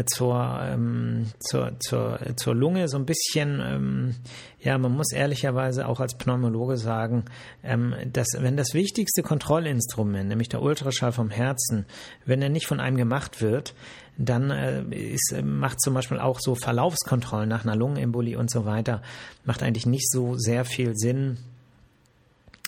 zur, 0.06 0.58
ähm, 0.62 1.26
zur, 1.38 1.72
zur, 1.78 2.18
zur 2.36 2.54
Lunge 2.54 2.88
so 2.88 2.96
ein 2.96 3.06
bisschen, 3.06 3.60
ähm, 3.64 4.14
ja, 4.60 4.76
man 4.76 4.92
muss 4.92 5.12
ehrlicherweise 5.12 5.86
auch 5.86 6.00
als 6.00 6.16
Pneumologe 6.16 6.76
sagen, 6.76 7.24
ähm, 7.62 7.94
dass 8.12 8.28
wenn 8.38 8.56
das 8.56 8.74
wichtigste 8.74 9.22
Kontrollinstrument, 9.22 10.28
nämlich 10.28 10.48
der 10.48 10.62
Ultraschall 10.62 11.12
vom 11.12 11.30
Herzen, 11.30 11.86
wenn 12.24 12.42
er 12.42 12.48
nicht 12.48 12.66
von 12.66 12.80
einem 12.80 12.96
gemacht 12.96 13.40
wird, 13.40 13.74
dann 14.16 14.50
äh, 14.50 14.82
ist, 14.90 15.34
macht 15.42 15.80
zum 15.80 15.94
Beispiel 15.94 16.18
auch 16.18 16.38
so 16.40 16.54
Verlaufskontrollen 16.54 17.48
nach 17.48 17.64
einer 17.64 17.76
Lungenembolie 17.76 18.38
und 18.38 18.50
so 18.50 18.64
weiter, 18.64 19.02
macht 19.44 19.62
eigentlich 19.62 19.86
nicht 19.86 20.10
so 20.10 20.36
sehr 20.36 20.64
viel 20.64 20.94
Sinn, 20.94 21.38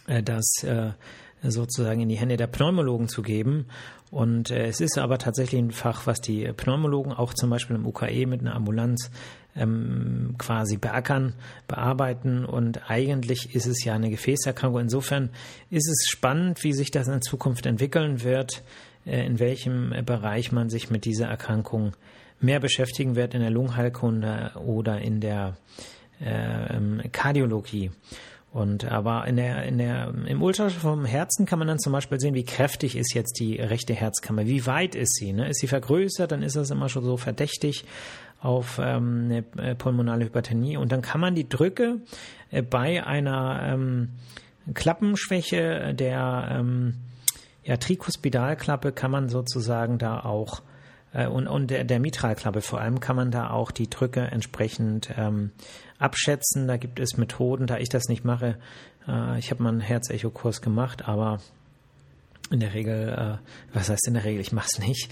äh, 0.06 0.22
das 0.22 0.62
äh, 0.62 0.90
sozusagen 1.42 2.00
in 2.00 2.08
die 2.08 2.16
Hände 2.16 2.36
der 2.36 2.46
Pneumologen 2.46 3.08
zu 3.08 3.22
geben. 3.22 3.66
Und 4.10 4.50
äh, 4.50 4.66
es 4.66 4.80
ist 4.80 4.98
aber 4.98 5.18
tatsächlich 5.18 5.60
ein 5.60 5.70
Fach, 5.70 6.06
was 6.06 6.20
die 6.20 6.50
Pneumologen 6.56 7.12
auch 7.12 7.34
zum 7.34 7.50
Beispiel 7.50 7.76
im 7.76 7.86
UKE 7.86 8.26
mit 8.26 8.40
einer 8.40 8.54
Ambulanz 8.54 9.10
ähm, 9.56 10.34
quasi 10.38 10.76
beackern, 10.76 11.34
bearbeiten. 11.66 12.44
Und 12.44 12.90
eigentlich 12.90 13.54
ist 13.54 13.66
es 13.66 13.84
ja 13.84 13.94
eine 13.94 14.10
Gefäßerkrankung. 14.10 14.82
Insofern 14.82 15.30
ist 15.70 15.88
es 15.88 16.08
spannend, 16.08 16.62
wie 16.62 16.72
sich 16.72 16.90
das 16.90 17.08
in 17.08 17.22
Zukunft 17.22 17.66
entwickeln 17.66 18.22
wird, 18.22 18.62
äh, 19.04 19.26
in 19.26 19.38
welchem 19.38 19.92
Bereich 20.04 20.52
man 20.52 20.68
sich 20.68 20.90
mit 20.90 21.04
dieser 21.04 21.26
Erkrankung 21.26 21.92
mehr 22.40 22.60
beschäftigen 22.60 23.16
wird, 23.16 23.34
in 23.34 23.40
der 23.40 23.50
Lungenheilkunde 23.50 24.52
oder 24.56 25.00
in 25.00 25.20
der 25.20 25.56
äh, 26.20 27.08
Kardiologie. 27.10 27.90
Und 28.56 28.90
aber 28.90 29.26
in 29.26 29.36
der, 29.36 29.64
in 29.64 29.76
der, 29.76 30.14
im 30.26 30.42
Ultraschall 30.42 30.80
vom 30.80 31.04
Herzen 31.04 31.44
kann 31.44 31.58
man 31.58 31.68
dann 31.68 31.78
zum 31.78 31.92
Beispiel 31.92 32.18
sehen, 32.18 32.32
wie 32.34 32.46
kräftig 32.46 32.96
ist 32.96 33.12
jetzt 33.12 33.38
die 33.38 33.56
rechte 33.56 33.92
Herzkammer, 33.92 34.46
wie 34.46 34.64
weit 34.64 34.94
ist 34.94 35.16
sie. 35.16 35.34
Ne? 35.34 35.50
Ist 35.50 35.60
sie 35.60 35.66
vergrößert, 35.66 36.32
dann 36.32 36.42
ist 36.42 36.56
das 36.56 36.70
immer 36.70 36.88
schon 36.88 37.04
so 37.04 37.18
verdächtig 37.18 37.84
auf 38.40 38.80
ähm, 38.82 39.24
eine 39.26 39.44
äh, 39.62 39.74
pulmonale 39.74 40.24
Hypertonie. 40.24 40.78
Und 40.78 40.90
dann 40.90 41.02
kann 41.02 41.20
man 41.20 41.34
die 41.34 41.46
Drücke 41.46 42.00
äh, 42.50 42.62
bei 42.62 43.06
einer 43.06 43.60
ähm, 43.62 44.12
Klappenschwäche 44.72 45.92
der 45.92 46.48
ähm, 46.50 46.94
ja, 47.62 47.76
Trikuspidalklappe 47.76 48.92
kann 48.92 49.10
man 49.10 49.28
sozusagen 49.28 49.98
da 49.98 50.20
auch 50.20 50.62
äh, 51.12 51.26
und, 51.26 51.46
und 51.46 51.70
der, 51.70 51.84
der 51.84 52.00
Mitralklappe 52.00 52.62
vor 52.62 52.80
allem 52.80 53.00
kann 53.00 53.16
man 53.16 53.30
da 53.30 53.50
auch 53.50 53.70
die 53.70 53.90
Drücke 53.90 54.22
entsprechend 54.22 55.10
ähm, 55.16 55.50
abschätzen. 55.98 56.68
Da 56.68 56.76
gibt 56.76 57.00
es 57.00 57.16
Methoden, 57.16 57.66
da 57.66 57.78
ich 57.78 57.88
das 57.88 58.08
nicht 58.08 58.24
mache. 58.24 58.58
Äh, 59.06 59.38
ich 59.38 59.50
habe 59.50 59.62
mal 59.62 59.70
einen 59.70 59.80
Herzecho-Kurs 59.80 60.60
gemacht, 60.60 61.08
aber 61.08 61.40
in 62.50 62.60
der 62.60 62.74
Regel, 62.74 63.08
äh, 63.08 63.74
was 63.74 63.88
heißt 63.88 64.06
in 64.06 64.14
der 64.14 64.24
Regel, 64.24 64.40
ich 64.40 64.52
mache 64.52 64.68
es 64.70 64.78
nicht. 64.78 65.10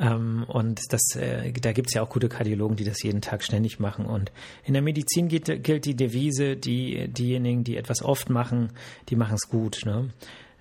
Ähm, 0.00 0.44
und 0.48 0.80
das, 0.90 1.14
äh, 1.16 1.52
da 1.52 1.72
gibt 1.72 1.88
es 1.88 1.94
ja 1.94 2.02
auch 2.02 2.08
gute 2.08 2.28
Kardiologen, 2.28 2.76
die 2.76 2.84
das 2.84 3.02
jeden 3.02 3.20
Tag 3.20 3.44
ständig 3.44 3.78
machen. 3.78 4.06
Und 4.06 4.32
in 4.64 4.72
der 4.72 4.82
Medizin 4.82 5.28
gilt, 5.28 5.62
gilt 5.62 5.84
die 5.84 5.94
Devise, 5.94 6.56
die, 6.56 7.08
diejenigen, 7.08 7.62
die 7.64 7.76
etwas 7.76 8.02
oft 8.02 8.30
machen, 8.30 8.70
die 9.08 9.16
machen 9.16 9.34
es 9.34 9.48
gut. 9.48 9.82
Ne? 9.84 10.10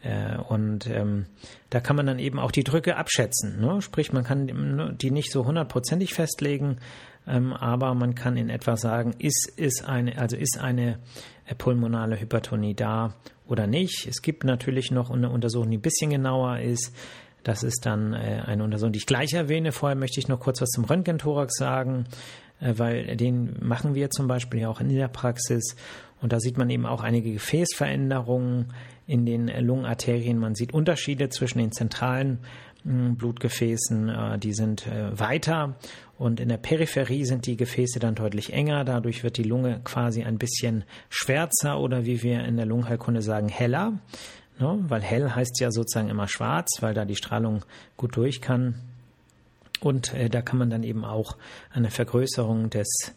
Äh, 0.03 0.37
und 0.37 0.87
ähm, 0.87 1.25
da 1.69 1.79
kann 1.79 1.95
man 1.95 2.05
dann 2.05 2.19
eben 2.19 2.39
auch 2.39 2.51
die 2.51 2.63
Drücke 2.63 2.97
abschätzen. 2.97 3.59
Ne? 3.61 3.81
Sprich, 3.81 4.13
man 4.13 4.23
kann 4.23 4.45
ne, 4.45 4.95
die 4.99 5.11
nicht 5.11 5.31
so 5.31 5.45
hundertprozentig 5.45 6.13
festlegen, 6.13 6.77
ähm, 7.27 7.53
aber 7.53 7.93
man 7.93 8.15
kann 8.15 8.37
in 8.37 8.49
etwa 8.49 8.77
sagen, 8.77 9.13
ist, 9.19 9.51
ist 9.55 9.87
eine, 9.87 10.17
also 10.17 10.35
ist 10.35 10.59
eine 10.59 10.99
pulmonale 11.57 12.19
Hypertonie 12.19 12.73
da 12.73 13.15
oder 13.47 13.67
nicht. 13.67 14.07
Es 14.07 14.21
gibt 14.21 14.43
natürlich 14.43 14.91
noch 14.91 15.11
eine 15.11 15.29
Untersuchung, 15.29 15.69
die 15.69 15.77
ein 15.77 15.81
bisschen 15.81 16.09
genauer 16.09 16.59
ist. 16.59 16.95
Das 17.43 17.63
ist 17.63 17.85
dann 17.85 18.13
äh, 18.13 18.43
eine 18.45 18.63
Untersuchung, 18.63 18.93
die 18.93 18.99
ich 18.99 19.05
gleich 19.05 19.33
erwähne. 19.33 19.71
Vorher 19.71 19.95
möchte 19.95 20.19
ich 20.19 20.27
noch 20.27 20.39
kurz 20.39 20.61
was 20.61 20.69
zum 20.69 20.85
Röntgenthorax 20.85 21.55
sagen, 21.57 22.05
äh, 22.59 22.73
weil 22.77 23.17
den 23.17 23.57
machen 23.61 23.95
wir 23.95 24.09
zum 24.09 24.27
Beispiel 24.27 24.61
ja 24.61 24.69
auch 24.69 24.79
in 24.79 24.89
der 24.89 25.07
Praxis. 25.07 25.75
Und 26.21 26.33
da 26.33 26.39
sieht 26.39 26.57
man 26.57 26.69
eben 26.69 26.85
auch 26.85 27.01
einige 27.01 27.33
Gefäßveränderungen 27.33 28.73
in 29.07 29.25
den 29.25 29.47
Lungenarterien. 29.47 30.37
Man 30.37 30.55
sieht 30.55 30.73
Unterschiede 30.73 31.29
zwischen 31.29 31.57
den 31.57 31.71
zentralen 31.71 32.39
hm, 32.83 33.15
Blutgefäßen, 33.15 34.09
äh, 34.09 34.39
die 34.39 34.53
sind 34.53 34.87
äh, 34.87 35.19
weiter 35.19 35.75
und 36.17 36.39
in 36.39 36.49
der 36.49 36.57
Peripherie 36.57 37.25
sind 37.25 37.45
die 37.45 37.57
Gefäße 37.57 37.99
dann 37.99 38.15
deutlich 38.15 38.53
enger. 38.53 38.85
Dadurch 38.85 39.23
wird 39.23 39.37
die 39.37 39.43
Lunge 39.43 39.81
quasi 39.83 40.23
ein 40.23 40.37
bisschen 40.37 40.83
schwärzer 41.09 41.79
oder 41.79 42.05
wie 42.05 42.21
wir 42.23 42.43
in 42.43 42.57
der 42.57 42.65
Lungenheilkunde 42.65 43.21
sagen, 43.21 43.49
heller. 43.49 43.93
Ne? 44.59 44.79
Weil 44.87 45.01
hell 45.01 45.31
heißt 45.31 45.59
ja 45.59 45.71
sozusagen 45.71 46.09
immer 46.09 46.27
schwarz, 46.27 46.77
weil 46.81 46.93
da 46.93 47.05
die 47.05 47.15
Strahlung 47.15 47.63
gut 47.97 48.15
durch 48.15 48.41
kann. 48.41 48.75
Und 49.79 50.13
äh, 50.13 50.29
da 50.29 50.41
kann 50.41 50.59
man 50.59 50.69
dann 50.69 50.83
eben 50.83 51.05
auch 51.05 51.37
eine 51.71 51.89
Vergrößerung 51.89 52.69
des, 52.69 53.13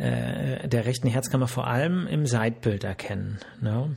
äh, 0.00 0.66
der 0.66 0.86
rechten 0.86 1.08
Herzkammer 1.08 1.46
vor 1.46 1.66
allem 1.66 2.06
im 2.06 2.24
Seitbild 2.26 2.84
erkennen. 2.84 3.38
Ne? 3.60 3.94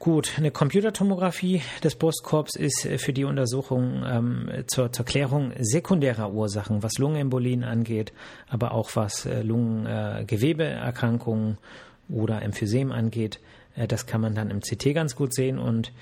Gut, 0.00 0.32
eine 0.36 0.50
Computertomographie 0.50 1.62
des 1.82 1.96
Brustkorbs 1.96 2.56
ist 2.56 2.84
äh, 2.84 2.98
für 2.98 3.12
die 3.12 3.24
Untersuchung 3.24 4.04
ähm, 4.06 4.50
zur, 4.66 4.92
zur 4.92 5.04
Klärung 5.04 5.52
sekundärer 5.58 6.32
Ursachen, 6.32 6.82
was 6.82 6.98
Lungenembolien 6.98 7.62
angeht, 7.64 8.12
aber 8.48 8.72
auch 8.72 8.90
was 8.94 9.26
äh, 9.26 9.42
Lungengewebeerkrankungen 9.42 11.54
äh, 11.54 12.12
oder 12.12 12.42
Emphysem 12.42 12.92
angeht. 12.92 13.40
Äh, 13.76 13.86
das 13.86 14.06
kann 14.06 14.20
man 14.20 14.34
dann 14.34 14.50
im 14.50 14.60
CT 14.60 14.94
ganz 14.94 15.16
gut 15.16 15.34
sehen 15.34 15.58
und 15.58 15.92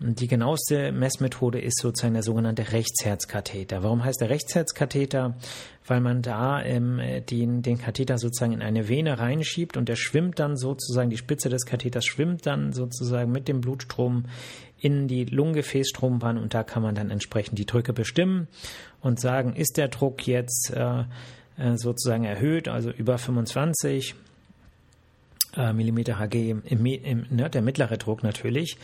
die 0.00 0.26
genaueste 0.26 0.90
Messmethode 0.90 1.60
ist 1.60 1.78
sozusagen 1.78 2.14
der 2.14 2.24
sogenannte 2.24 2.72
Rechtsherzkatheter. 2.72 3.82
Warum 3.82 4.04
heißt 4.04 4.20
der 4.20 4.28
Rechtsherzkatheter? 4.28 5.36
Weil 5.86 6.00
man 6.00 6.20
da 6.20 6.62
ähm, 6.62 7.00
den, 7.30 7.62
den 7.62 7.78
Katheter 7.78 8.18
sozusagen 8.18 8.52
in 8.52 8.62
eine 8.62 8.88
Vene 8.88 9.18
reinschiebt 9.18 9.76
und 9.76 9.88
der 9.88 9.96
schwimmt 9.96 10.40
dann 10.40 10.56
sozusagen, 10.56 11.10
die 11.10 11.16
Spitze 11.16 11.48
des 11.48 11.64
Katheters 11.64 12.04
schwimmt 12.04 12.44
dann 12.46 12.72
sozusagen 12.72 13.30
mit 13.30 13.46
dem 13.46 13.60
Blutstrom 13.60 14.24
in 14.78 15.06
die 15.06 15.24
Lungengefäßstrombahn 15.24 16.38
und 16.38 16.54
da 16.54 16.64
kann 16.64 16.82
man 16.82 16.94
dann 16.94 17.10
entsprechend 17.10 17.58
die 17.58 17.66
Drücke 17.66 17.92
bestimmen 17.92 18.48
und 19.00 19.20
sagen, 19.20 19.54
ist 19.54 19.76
der 19.76 19.88
Druck 19.88 20.26
jetzt 20.26 20.72
äh, 20.74 21.04
äh 21.56 21.76
sozusagen 21.76 22.24
erhöht, 22.24 22.68
also 22.68 22.90
über 22.90 23.16
25 23.16 24.10
äh, 24.10 24.23
Millimeter 25.72 26.18
Hg 26.18 26.34
im, 26.34 26.62
im, 26.64 26.86
im, 26.86 27.26
ne, 27.30 27.50
der 27.50 27.62
mittlere 27.62 27.96
Druck 27.98 28.22
natürlich, 28.22 28.76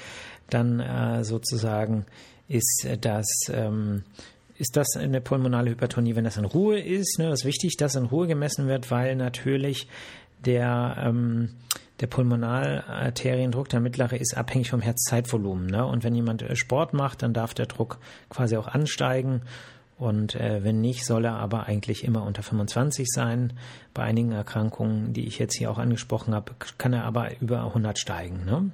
dann 0.49 0.81
äh, 0.81 1.25
sozusagen 1.25 2.07
ist 2.49 2.87
das 3.01 3.27
ähm, 3.53 4.03
ist 4.57 4.77
das 4.77 4.97
eine 4.97 5.23
pulmonale 5.23 5.71
Hypertonie, 5.71 6.17
wenn 6.17 6.25
das 6.25 6.37
in 6.37 6.45
Ruhe 6.45 6.79
ist. 6.79 7.19
Ne? 7.19 7.31
Das 7.31 7.41
ist 7.41 7.47
wichtig, 7.47 7.79
dass 7.79 7.95
in 7.95 8.05
Ruhe 8.05 8.27
gemessen 8.27 8.69
wird, 8.69 8.91
weil 8.91 9.17
natürlich 9.17 9.89
der 10.45 10.97
ähm, 10.99 11.51
der 12.01 12.07
Pulmonalarteriendruck, 12.07 13.69
der 13.69 13.81
mittlere, 13.81 14.17
ist 14.17 14.37
abhängig 14.37 14.71
vom 14.71 14.81
Herzzeitvolumen. 14.81 15.67
Ne? 15.67 15.85
Und 15.85 16.03
wenn 16.03 16.15
jemand 16.15 16.43
äh, 16.43 16.57
Sport 16.57 16.95
macht, 16.95 17.23
dann 17.23 17.33
darf 17.33 17.55
der 17.55 17.67
Druck 17.67 17.99
quasi 18.29 18.57
auch 18.57 18.69
ansteigen. 18.69 19.43
Und 20.01 20.35
äh, 20.35 20.65
wenn 20.65 20.81
nicht, 20.81 21.05
soll 21.05 21.27
er 21.27 21.35
aber 21.35 21.67
eigentlich 21.67 22.05
immer 22.05 22.25
unter 22.25 22.43
25 22.43 23.07
sein. 23.07 23.53
Bei 23.93 24.03
einigen 24.03 24.33
Erkrankungen, 24.33 25.13
die 25.13 25.27
ich 25.27 25.39
jetzt 25.39 25.59
hier 25.59 25.71
auch 25.71 25.77
angesprochen 25.77 26.35
habe, 26.35 26.53
kann 26.79 26.95
er 26.95 27.05
aber 27.05 27.39
über 27.43 27.65
100 27.67 27.99
steigen. 27.99 28.47
Ne? 28.47 28.71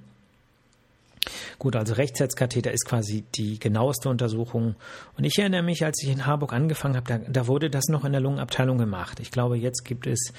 Gut, 1.59 1.75
also 1.75 1.95
Rechtsherzkatheter 1.95 2.71
ist 2.71 2.87
quasi 2.87 3.25
die 3.35 3.59
genaueste 3.59 4.09
Untersuchung. 4.09 4.77
Und 5.19 5.25
ich 5.25 5.37
erinnere 5.37 5.65
mich, 5.65 5.85
als 5.85 6.01
ich 6.01 6.11
in 6.11 6.27
Harburg 6.27 6.53
angefangen 6.53 6.95
habe, 6.95 7.09
da, 7.09 7.19
da 7.19 7.49
wurde 7.49 7.71
das 7.71 7.89
noch 7.89 8.05
in 8.05 8.13
der 8.13 8.21
Lungenabteilung 8.21 8.79
gemacht. 8.79 9.19
Ich 9.19 9.33
glaube, 9.33 9.57
jetzt 9.57 9.85
gibt 9.85 10.07
es 10.07 10.33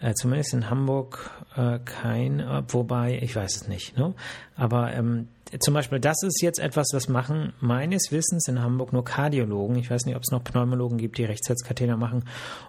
äh, 0.00 0.12
zumindest 0.14 0.52
in 0.54 0.68
Hamburg 0.68 1.30
äh, 1.56 1.78
kein, 1.84 2.40
äh, 2.40 2.62
wobei, 2.68 3.18
ich 3.22 3.34
weiß 3.34 3.56
es 3.56 3.68
nicht. 3.68 3.96
Ne? 3.96 4.14
Aber 4.56 4.92
ähm, 4.92 5.28
zum 5.60 5.74
Beispiel, 5.74 6.00
das 6.00 6.22
ist 6.22 6.42
jetzt 6.42 6.58
etwas, 6.58 6.88
das 6.92 7.08
machen 7.08 7.52
meines 7.60 8.10
Wissens 8.10 8.48
in 8.48 8.60
Hamburg 8.60 8.92
nur 8.92 9.04
Kardiologen. 9.04 9.76
Ich 9.76 9.90
weiß 9.90 10.04
nicht, 10.04 10.16
ob 10.16 10.22
es 10.22 10.30
noch 10.30 10.42
Pneumologen 10.42 10.98
gibt, 10.98 11.18
die 11.18 11.24
Rechtsherzkatheter 11.24 11.96
machen. 11.96 12.24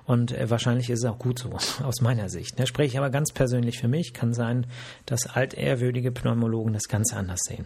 Und 0.06 0.32
äh, 0.32 0.50
wahrscheinlich 0.50 0.90
ist 0.90 1.00
es 1.00 1.10
auch 1.10 1.20
gut 1.20 1.40
so, 1.40 1.50
aus 1.84 2.02
meiner 2.02 2.30
Sicht. 2.30 2.60
Ne? 2.60 2.68
Spreche 2.68 2.94
ich 2.94 2.98
aber 2.98 3.10
ganz 3.10 3.32
persönlich 3.34 3.80
für 3.80 3.88
mich. 3.88 4.14
Kann 4.14 4.34
sein, 4.34 4.68
dass 5.06 5.28
altehrwürdige 5.28 6.12
Pneumologen 6.12 6.74
das 6.74 6.88
ganz 6.88 7.14
anders 7.14 7.40
sehen. 7.44 7.66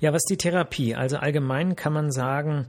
Ja, 0.00 0.12
was 0.12 0.22
die 0.22 0.36
Therapie? 0.36 0.94
Also 0.94 1.16
allgemein 1.16 1.74
kann 1.74 1.92
man 1.92 2.12
sagen, 2.12 2.66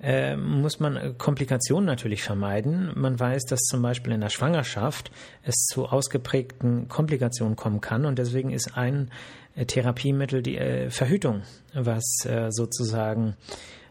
äh, 0.00 0.36
muss 0.36 0.80
man 0.80 0.96
äh, 0.96 1.14
Komplikationen 1.16 1.86
natürlich 1.86 2.22
vermeiden. 2.22 2.92
Man 2.94 3.18
weiß, 3.18 3.44
dass 3.46 3.60
zum 3.60 3.82
Beispiel 3.82 4.12
in 4.12 4.20
der 4.20 4.28
Schwangerschaft 4.28 5.10
es 5.42 5.66
zu 5.66 5.86
ausgeprägten 5.86 6.88
Komplikationen 6.88 7.56
kommen 7.56 7.80
kann 7.80 8.04
und 8.04 8.18
deswegen 8.18 8.50
ist 8.50 8.76
ein 8.76 9.10
äh, 9.56 9.64
Therapiemittel 9.66 10.42
die 10.42 10.56
äh, 10.56 10.90
Verhütung, 10.90 11.42
was 11.74 12.04
sozusagen 12.50 13.36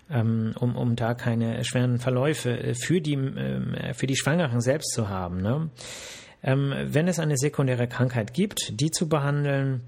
ähm, 0.09 0.53
um, 0.59 0.75
um 0.75 0.95
da 0.95 1.13
keine 1.13 1.63
schweren 1.63 1.99
Verläufe 1.99 2.73
für 2.75 3.01
die, 3.01 3.13
ähm, 3.13 3.75
für 3.93 4.07
die 4.07 4.15
Schwangeren 4.15 4.61
selbst 4.61 4.93
zu 4.93 5.09
haben. 5.09 5.41
Ne? 5.41 5.69
Ähm, 6.43 6.73
wenn 6.85 7.07
es 7.07 7.19
eine 7.19 7.37
sekundäre 7.37 7.87
Krankheit 7.87 8.33
gibt, 8.33 8.79
die 8.79 8.91
zu 8.91 9.09
behandeln, 9.09 9.81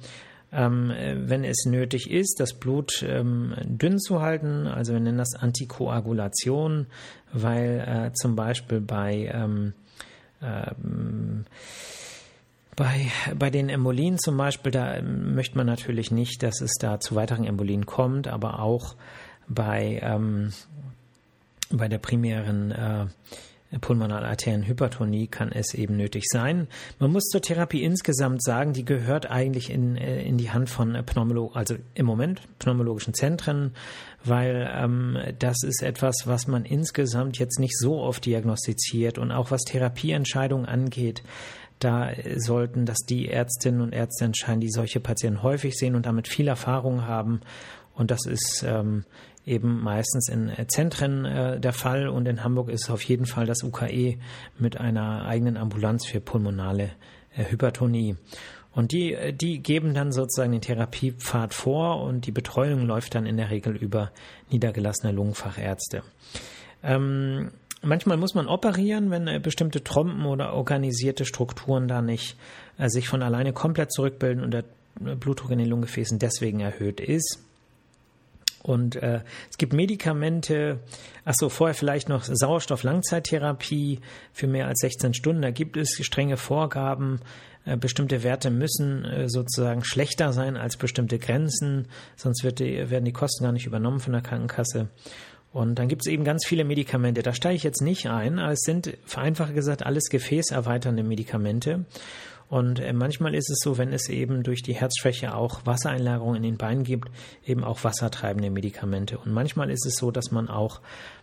ähm, 0.51 0.91
wenn 1.15 1.43
es 1.43 1.65
nötig 1.65 2.09
ist, 2.09 2.39
das 2.39 2.53
Blut 2.53 3.03
ähm, 3.07 3.53
dünn 3.63 3.99
zu 3.99 4.21
halten. 4.21 4.67
Also 4.67 4.93
wir 4.93 4.99
nennen 4.99 5.17
das 5.17 5.35
Antikoagulation, 5.35 6.87
weil 7.31 7.85
äh, 7.87 8.13
zum 8.13 8.35
Beispiel 8.35 8.81
bei 8.81 9.29
ähm, 9.33 9.73
ähm 10.41 11.45
bei, 12.79 13.11
bei 13.37 13.49
den 13.49 13.67
Embolien 13.67 14.17
zum 14.17 14.37
Beispiel, 14.37 14.71
da 14.71 15.01
möchte 15.01 15.57
man 15.57 15.67
natürlich 15.67 16.11
nicht, 16.11 16.41
dass 16.43 16.61
es 16.61 16.75
da 16.79 17.01
zu 17.01 17.13
weiteren 17.13 17.43
Embolien 17.43 17.85
kommt, 17.85 18.29
aber 18.29 18.61
auch 18.61 18.95
bei, 19.49 19.99
ähm, 20.01 20.53
bei 21.69 21.89
der 21.89 21.97
primären 21.97 22.71
äh, 22.71 23.07
Pulmonalarterienhypertonie 23.77 25.27
kann 25.27 25.51
es 25.51 25.73
eben 25.73 25.95
nötig 25.95 26.25
sein. 26.27 26.67
Man 26.97 27.11
muss 27.11 27.25
zur 27.25 27.41
Therapie 27.41 27.83
insgesamt 27.83 28.43
sagen, 28.43 28.73
die 28.73 28.85
gehört 28.85 29.29
eigentlich 29.29 29.69
in, 29.69 29.95
äh, 29.95 30.23
in 30.23 30.37
die 30.37 30.51
Hand 30.51 30.69
von 30.69 30.93
Pneumologen, 31.05 31.55
also 31.55 31.75
im 31.93 32.05
Moment 32.05 32.41
pneumologischen 32.57 33.13
Zentren, 33.13 33.73
weil 34.23 34.69
ähm, 34.73 35.17
das 35.37 35.57
ist 35.63 35.83
etwas, 35.83 36.23
was 36.25 36.47
man 36.47 36.65
insgesamt 36.65 37.37
jetzt 37.37 37.59
nicht 37.59 37.77
so 37.77 37.99
oft 37.99 38.25
diagnostiziert 38.25 39.17
und 39.17 39.31
auch 39.31 39.51
was 39.51 39.61
Therapieentscheidungen 39.61 40.65
angeht, 40.65 41.23
da 41.79 42.11
sollten 42.35 42.85
das 42.85 42.97
die 43.07 43.29
Ärztinnen 43.29 43.79
und 43.79 43.93
Ärzte 43.93 44.25
entscheiden, 44.25 44.59
die 44.59 44.69
solche 44.69 44.99
Patienten 44.99 45.43
häufig 45.43 45.77
sehen 45.77 45.95
und 45.95 46.05
damit 46.05 46.27
viel 46.27 46.49
Erfahrung 46.49 47.07
haben. 47.07 47.39
Und 47.99 48.11
das 48.11 48.25
ist 48.25 48.63
ähm, 48.65 49.03
eben 49.45 49.83
meistens 49.83 50.29
in 50.29 50.47
äh, 50.47 50.67
Zentren 50.67 51.25
äh, 51.25 51.59
der 51.59 51.73
Fall 51.73 52.07
und 52.07 52.29
in 52.29 52.45
Hamburg 52.45 52.69
ist 52.69 52.89
auf 52.89 53.03
jeden 53.03 53.25
Fall 53.25 53.45
das 53.45 53.61
UKE 53.61 54.17
mit 54.57 54.79
einer 54.79 55.25
eigenen 55.25 55.57
Ambulanz 55.57 56.05
für 56.05 56.21
pulmonale 56.21 56.91
äh, 57.35 57.43
Hypertonie. 57.51 58.15
Und 58.71 58.93
die, 58.93 59.13
äh, 59.13 59.33
die 59.33 59.61
geben 59.61 59.93
dann 59.93 60.13
sozusagen 60.13 60.53
den 60.53 60.61
Therapiepfad 60.61 61.53
vor 61.53 62.01
und 62.01 62.25
die 62.25 62.31
Betreuung 62.31 62.85
läuft 62.85 63.15
dann 63.15 63.25
in 63.25 63.35
der 63.35 63.49
Regel 63.49 63.75
über 63.75 64.11
niedergelassene 64.49 65.11
Lungenfachärzte. 65.11 66.03
Ähm, 66.81 67.51
manchmal 67.81 68.15
muss 68.15 68.33
man 68.33 68.47
operieren, 68.47 69.11
wenn 69.11 69.27
äh, 69.27 69.41
bestimmte 69.43 69.83
Trompen 69.83 70.25
oder 70.25 70.53
organisierte 70.53 71.25
Strukturen 71.25 71.89
da 71.89 72.01
nicht 72.01 72.37
äh, 72.77 72.87
sich 72.87 73.09
von 73.09 73.23
alleine 73.23 73.51
komplett 73.51 73.91
zurückbilden 73.91 74.41
und 74.41 74.51
der 74.51 74.63
Blutdruck 74.95 75.51
in 75.51 75.59
den 75.59 75.67
Lungengefäßen 75.67 76.17
deswegen 76.17 76.61
erhöht 76.61 77.01
ist. 77.01 77.48
Und 78.61 78.97
äh, 78.97 79.21
es 79.49 79.57
gibt 79.57 79.73
Medikamente, 79.73 80.79
achso, 81.23 81.49
vorher 81.49 81.73
vielleicht 81.73 82.09
noch 82.09 82.23
Sauerstoff-Langzeittherapie 82.23 83.99
für 84.33 84.47
mehr 84.47 84.67
als 84.67 84.79
16 84.81 85.13
Stunden. 85.13 85.41
Da 85.41 85.51
gibt 85.51 85.77
es 85.77 85.97
strenge 86.01 86.37
Vorgaben. 86.37 87.21
Äh, 87.65 87.77
bestimmte 87.77 88.23
Werte 88.23 88.49
müssen 88.49 89.05
äh, 89.05 89.29
sozusagen 89.29 89.83
schlechter 89.83 90.33
sein 90.33 90.57
als 90.57 90.77
bestimmte 90.77 91.19
Grenzen, 91.19 91.87
sonst 92.15 92.43
wird 92.43 92.59
die, 92.59 92.89
werden 92.89 93.05
die 93.05 93.13
Kosten 93.13 93.43
gar 93.43 93.51
nicht 93.51 93.65
übernommen 93.65 93.99
von 93.99 94.13
der 94.13 94.21
Krankenkasse. 94.21 94.89
Und 95.51 95.75
dann 95.79 95.87
gibt 95.87 96.03
es 96.03 96.11
eben 96.11 96.23
ganz 96.23 96.45
viele 96.45 96.63
Medikamente. 96.63 97.23
Da 97.23 97.33
steige 97.33 97.55
ich 97.55 97.63
jetzt 97.63 97.81
nicht 97.81 98.07
ein, 98.07 98.37
aber 98.37 98.53
es 98.53 98.61
sind 98.61 98.97
vereinfacht 99.05 99.55
gesagt 99.55 99.83
alles 99.83 100.09
gefäßerweiternde 100.09 101.03
Medikamente. 101.03 101.85
Und 102.49 102.79
äh, 102.79 102.93
manchmal 102.93 103.35
ist 103.35 103.49
es 103.49 103.59
so, 103.61 103.77
wenn 103.77 103.93
es 103.93 104.09
eben 104.09 104.41
durch 104.41 104.63
die 104.63 104.73
Herzschwäche 104.73 105.35
auch 105.35 105.65
Wassereinlagerung 105.65 106.35
in 106.35 106.43
den 106.43 106.57
Beinen 106.57 106.83
gibt, 106.83 107.09
eben 107.45 107.63
auch 107.63 107.83
wassertreibende 107.83 108.49
Medikamente. 108.49 109.19
Und 109.19 109.31
manchmal 109.31 109.69
ist 109.69 109.85
es 109.85 109.95
so, 109.95 110.09
dass 110.09 110.31
man 110.31 110.49
auch, 110.49 110.81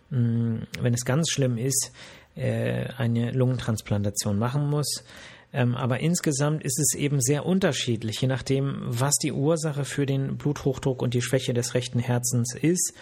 mh, 0.09 0.61
wenn 0.81 0.93
es 0.93 1.03
ganz 1.03 1.29
schlimm 1.29 1.57
ist, 1.57 1.91
äh, 2.35 2.85
eine 2.97 3.31
Lungentransplantation 3.31 4.39
machen 4.39 4.69
muss. 4.69 5.03
Ähm, 5.51 5.75
aber 5.75 5.99
insgesamt 5.99 6.63
ist 6.63 6.79
es 6.79 6.97
eben 6.97 7.19
sehr 7.21 7.45
unterschiedlich, 7.45 8.21
je 8.21 8.27
nachdem, 8.27 8.81
was 8.85 9.15
die 9.15 9.31
Ursache 9.33 9.83
für 9.83 10.05
den 10.05 10.37
Bluthochdruck 10.37 11.01
und 11.01 11.13
die 11.13 11.21
Schwäche 11.21 11.53
des 11.53 11.73
rechten 11.73 11.99
Herzens 11.99 12.55
ist. 12.55 12.93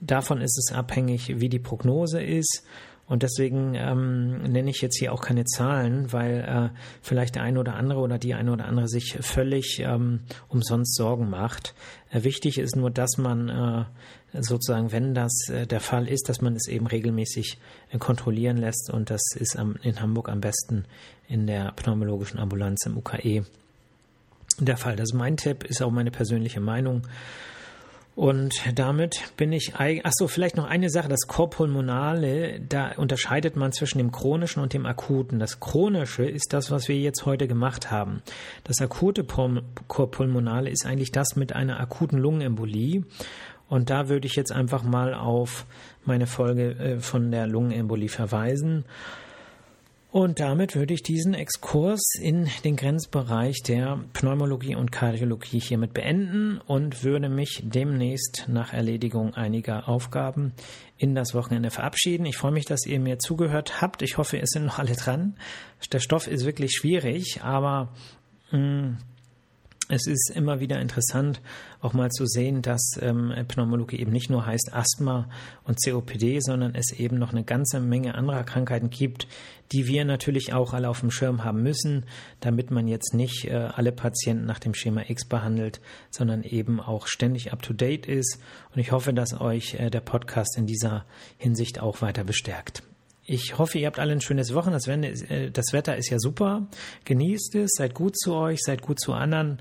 Davon 0.00 0.40
ist 0.40 0.58
es 0.58 0.74
abhängig, 0.74 1.40
wie 1.40 1.48
die 1.48 1.58
Prognose 1.58 2.22
ist 2.22 2.62
und 3.10 3.24
deswegen 3.24 3.74
ähm, 3.74 4.40
nenne 4.44 4.70
ich 4.70 4.80
jetzt 4.82 4.96
hier 4.96 5.12
auch 5.12 5.20
keine 5.20 5.44
Zahlen, 5.44 6.12
weil 6.12 6.70
äh, 6.72 6.78
vielleicht 7.02 7.34
der 7.34 7.42
eine 7.42 7.58
oder 7.58 7.74
andere 7.74 7.98
oder 7.98 8.18
die 8.18 8.34
eine 8.34 8.52
oder 8.52 8.66
andere 8.66 8.86
sich 8.86 9.18
völlig 9.20 9.80
ähm, 9.84 10.20
umsonst 10.46 10.94
Sorgen 10.94 11.28
macht. 11.28 11.74
Äh, 12.12 12.22
wichtig 12.22 12.56
ist 12.56 12.76
nur, 12.76 12.88
dass 12.88 13.18
man 13.18 13.48
äh, 13.48 14.40
sozusagen, 14.40 14.92
wenn 14.92 15.12
das 15.12 15.32
äh, 15.48 15.66
der 15.66 15.80
Fall 15.80 16.06
ist, 16.06 16.28
dass 16.28 16.40
man 16.40 16.54
es 16.54 16.68
eben 16.68 16.86
regelmäßig 16.86 17.58
äh, 17.90 17.98
kontrollieren 17.98 18.58
lässt. 18.58 18.90
Und 18.90 19.10
das 19.10 19.22
ist 19.34 19.58
am, 19.58 19.74
in 19.82 20.00
Hamburg 20.00 20.28
am 20.28 20.40
besten 20.40 20.84
in 21.26 21.48
der 21.48 21.72
pneumologischen 21.72 22.38
Ambulanz 22.38 22.86
im 22.86 22.96
UKE 22.96 23.44
der 24.60 24.76
Fall. 24.76 24.94
Das 24.94 25.08
ist 25.10 25.14
mein 25.14 25.36
Tipp, 25.36 25.64
ist 25.64 25.82
auch 25.82 25.90
meine 25.90 26.12
persönliche 26.12 26.60
Meinung. 26.60 27.02
Und 28.20 28.78
damit 28.78 29.32
bin 29.38 29.50
ich, 29.50 29.76
ach 29.76 30.12
so, 30.12 30.28
vielleicht 30.28 30.58
noch 30.58 30.66
eine 30.66 30.90
Sache, 30.90 31.08
das 31.08 31.26
Korpulmonale, 31.26 32.60
da 32.60 32.92
unterscheidet 32.98 33.56
man 33.56 33.72
zwischen 33.72 33.96
dem 33.96 34.12
chronischen 34.12 34.62
und 34.62 34.74
dem 34.74 34.84
akuten. 34.84 35.38
Das 35.38 35.58
chronische 35.58 36.26
ist 36.26 36.52
das, 36.52 36.70
was 36.70 36.86
wir 36.86 36.98
jetzt 36.98 37.24
heute 37.24 37.48
gemacht 37.48 37.90
haben. 37.90 38.20
Das 38.64 38.78
akute 38.82 39.24
Korpulmonale 39.24 40.68
ist 40.68 40.84
eigentlich 40.84 41.12
das 41.12 41.34
mit 41.34 41.54
einer 41.54 41.80
akuten 41.80 42.18
Lungenembolie. 42.18 43.04
Und 43.70 43.88
da 43.88 44.10
würde 44.10 44.26
ich 44.26 44.36
jetzt 44.36 44.52
einfach 44.52 44.82
mal 44.82 45.14
auf 45.14 45.64
meine 46.04 46.26
Folge 46.26 46.72
äh, 46.72 47.00
von 47.00 47.30
der 47.30 47.46
Lungenembolie 47.46 48.10
verweisen. 48.10 48.84
Und 50.12 50.40
damit 50.40 50.74
würde 50.74 50.92
ich 50.92 51.04
diesen 51.04 51.34
Exkurs 51.34 52.00
in 52.20 52.48
den 52.64 52.74
Grenzbereich 52.74 53.62
der 53.62 54.00
Pneumologie 54.12 54.74
und 54.74 54.90
Kardiologie 54.90 55.60
hiermit 55.60 55.94
beenden 55.94 56.60
und 56.66 57.04
würde 57.04 57.28
mich 57.28 57.62
demnächst 57.62 58.46
nach 58.48 58.72
Erledigung 58.72 59.34
einiger 59.34 59.88
Aufgaben 59.88 60.52
in 60.96 61.14
das 61.14 61.32
Wochenende 61.32 61.70
verabschieden. 61.70 62.26
Ich 62.26 62.36
freue 62.36 62.50
mich, 62.50 62.64
dass 62.64 62.86
ihr 62.86 62.98
mir 62.98 63.20
zugehört 63.20 63.80
habt. 63.80 64.02
Ich 64.02 64.18
hoffe, 64.18 64.40
es 64.40 64.50
sind 64.50 64.66
noch 64.66 64.80
alle 64.80 64.96
dran. 64.96 65.36
Der 65.92 66.00
Stoff 66.00 66.26
ist 66.26 66.44
wirklich 66.44 66.72
schwierig, 66.72 67.42
aber 67.42 67.92
mh, 68.50 68.58
mm, 68.58 68.98
es 69.90 70.06
ist 70.06 70.30
immer 70.30 70.60
wieder 70.60 70.80
interessant, 70.80 71.40
auch 71.80 71.92
mal 71.92 72.10
zu 72.10 72.26
sehen, 72.26 72.62
dass 72.62 72.98
ähm, 73.00 73.32
Pneumologie 73.48 73.98
eben 73.98 74.12
nicht 74.12 74.30
nur 74.30 74.46
heißt 74.46 74.70
Asthma 74.72 75.28
und 75.64 75.78
COPD, 75.84 76.40
sondern 76.40 76.74
es 76.74 76.92
eben 76.92 77.18
noch 77.18 77.32
eine 77.32 77.44
ganze 77.44 77.80
Menge 77.80 78.14
anderer 78.14 78.44
Krankheiten 78.44 78.90
gibt, 78.90 79.26
die 79.72 79.86
wir 79.86 80.04
natürlich 80.04 80.52
auch 80.52 80.72
alle 80.72 80.88
auf 80.88 81.00
dem 81.00 81.10
Schirm 81.10 81.44
haben 81.44 81.62
müssen, 81.62 82.06
damit 82.40 82.70
man 82.70 82.88
jetzt 82.88 83.14
nicht 83.14 83.46
äh, 83.46 83.54
alle 83.54 83.92
Patienten 83.92 84.46
nach 84.46 84.58
dem 84.58 84.74
Schema 84.74 85.02
X 85.08 85.26
behandelt, 85.26 85.80
sondern 86.10 86.42
eben 86.42 86.80
auch 86.80 87.06
ständig 87.06 87.52
up-to-date 87.52 88.06
ist. 88.06 88.40
Und 88.74 88.80
ich 88.80 88.92
hoffe, 88.92 89.12
dass 89.12 89.40
euch 89.40 89.74
äh, 89.74 89.90
der 89.90 90.00
Podcast 90.00 90.56
in 90.56 90.66
dieser 90.66 91.04
Hinsicht 91.36 91.80
auch 91.80 92.02
weiter 92.02 92.24
bestärkt. 92.24 92.82
Ich 93.24 93.58
hoffe, 93.58 93.78
ihr 93.78 93.86
habt 93.86 93.98
alle 93.98 94.12
ein 94.12 94.20
schönes 94.20 94.54
Wochenende. 94.54 95.50
Das 95.52 95.72
Wetter 95.72 95.96
ist 95.96 96.10
ja 96.10 96.18
super. 96.18 96.66
Genießt 97.04 97.54
es, 97.56 97.72
seid 97.76 97.94
gut 97.94 98.18
zu 98.18 98.34
euch, 98.34 98.60
seid 98.62 98.82
gut 98.82 99.00
zu 99.00 99.12
anderen. 99.12 99.60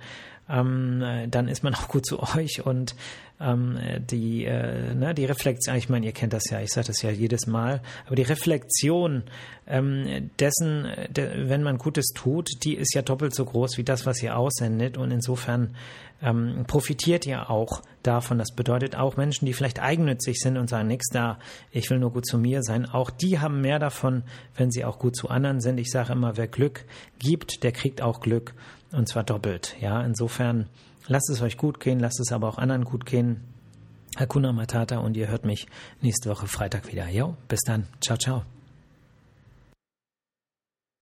Ähm, 0.49 1.03
dann 1.29 1.47
ist 1.47 1.63
man 1.63 1.73
auch 1.75 1.87
gut 1.87 2.05
zu 2.05 2.21
euch 2.21 2.65
und 2.65 2.95
ähm, 3.41 3.77
die, 4.09 4.45
äh, 4.45 4.93
ne, 4.93 5.13
die 5.13 5.25
Reflexion, 5.25 5.75
ich 5.75 5.89
meine, 5.89 6.05
ihr 6.05 6.11
kennt 6.11 6.33
das 6.33 6.49
ja, 6.49 6.59
ich 6.59 6.71
sage 6.71 6.87
das 6.87 7.01
ja 7.01 7.09
jedes 7.09 7.47
Mal, 7.47 7.81
aber 8.05 8.15
die 8.15 8.23
Reflexion 8.23 9.23
ähm, 9.67 10.29
dessen, 10.39 10.87
de, 11.09 11.47
wenn 11.47 11.63
man 11.63 11.77
Gutes 11.77 12.07
tut, 12.13 12.49
die 12.63 12.75
ist 12.75 12.93
ja 12.93 13.01
doppelt 13.01 13.33
so 13.33 13.45
groß 13.45 13.77
wie 13.77 13.83
das, 13.83 14.05
was 14.05 14.21
ihr 14.21 14.37
aussendet 14.37 14.97
und 14.97 15.11
insofern 15.11 15.75
ähm, 16.21 16.65
profitiert 16.67 17.25
ihr 17.25 17.49
auch 17.49 17.81
davon. 18.03 18.37
Das 18.37 18.53
bedeutet 18.53 18.95
auch 18.95 19.15
Menschen, 19.15 19.45
die 19.45 19.53
vielleicht 19.53 19.81
eigennützig 19.81 20.39
sind 20.39 20.57
und 20.57 20.69
sagen, 20.69 20.87
nix 20.87 21.07
da, 21.09 21.39
ich 21.71 21.89
will 21.89 21.99
nur 21.99 22.11
gut 22.11 22.25
zu 22.25 22.37
mir 22.37 22.61
sein, 22.63 22.85
auch 22.85 23.09
die 23.09 23.39
haben 23.39 23.61
mehr 23.61 23.79
davon, 23.79 24.23
wenn 24.55 24.71
sie 24.71 24.83
auch 24.83 24.99
gut 24.99 25.15
zu 25.15 25.29
anderen 25.29 25.61
sind. 25.61 25.79
Ich 25.79 25.91
sage 25.91 26.11
immer, 26.11 26.35
wer 26.35 26.47
Glück 26.47 26.85
gibt, 27.19 27.63
der 27.63 27.71
kriegt 27.71 28.01
auch 28.01 28.19
Glück 28.19 28.53
und 28.91 29.07
zwar 29.07 29.23
doppelt. 29.23 29.75
Ja, 29.79 30.01
insofern 30.03 30.67
lasst 31.07 31.29
es 31.29 31.41
euch 31.41 31.57
gut 31.57 31.79
gehen, 31.79 31.99
lasst 31.99 32.19
es 32.19 32.31
aber 32.31 32.47
auch 32.47 32.57
anderen 32.57 32.85
gut 32.85 33.05
gehen. 33.05 33.41
Hakuna 34.17 34.51
Matata 34.51 34.97
und 34.97 35.15
ihr 35.15 35.27
hört 35.27 35.45
mich 35.45 35.67
nächste 36.01 36.29
Woche 36.29 36.47
Freitag 36.47 36.91
wieder. 36.91 37.07
Jo, 37.09 37.35
bis 37.47 37.61
dann. 37.61 37.87
Ciao, 38.01 38.17
ciao. 38.17 38.58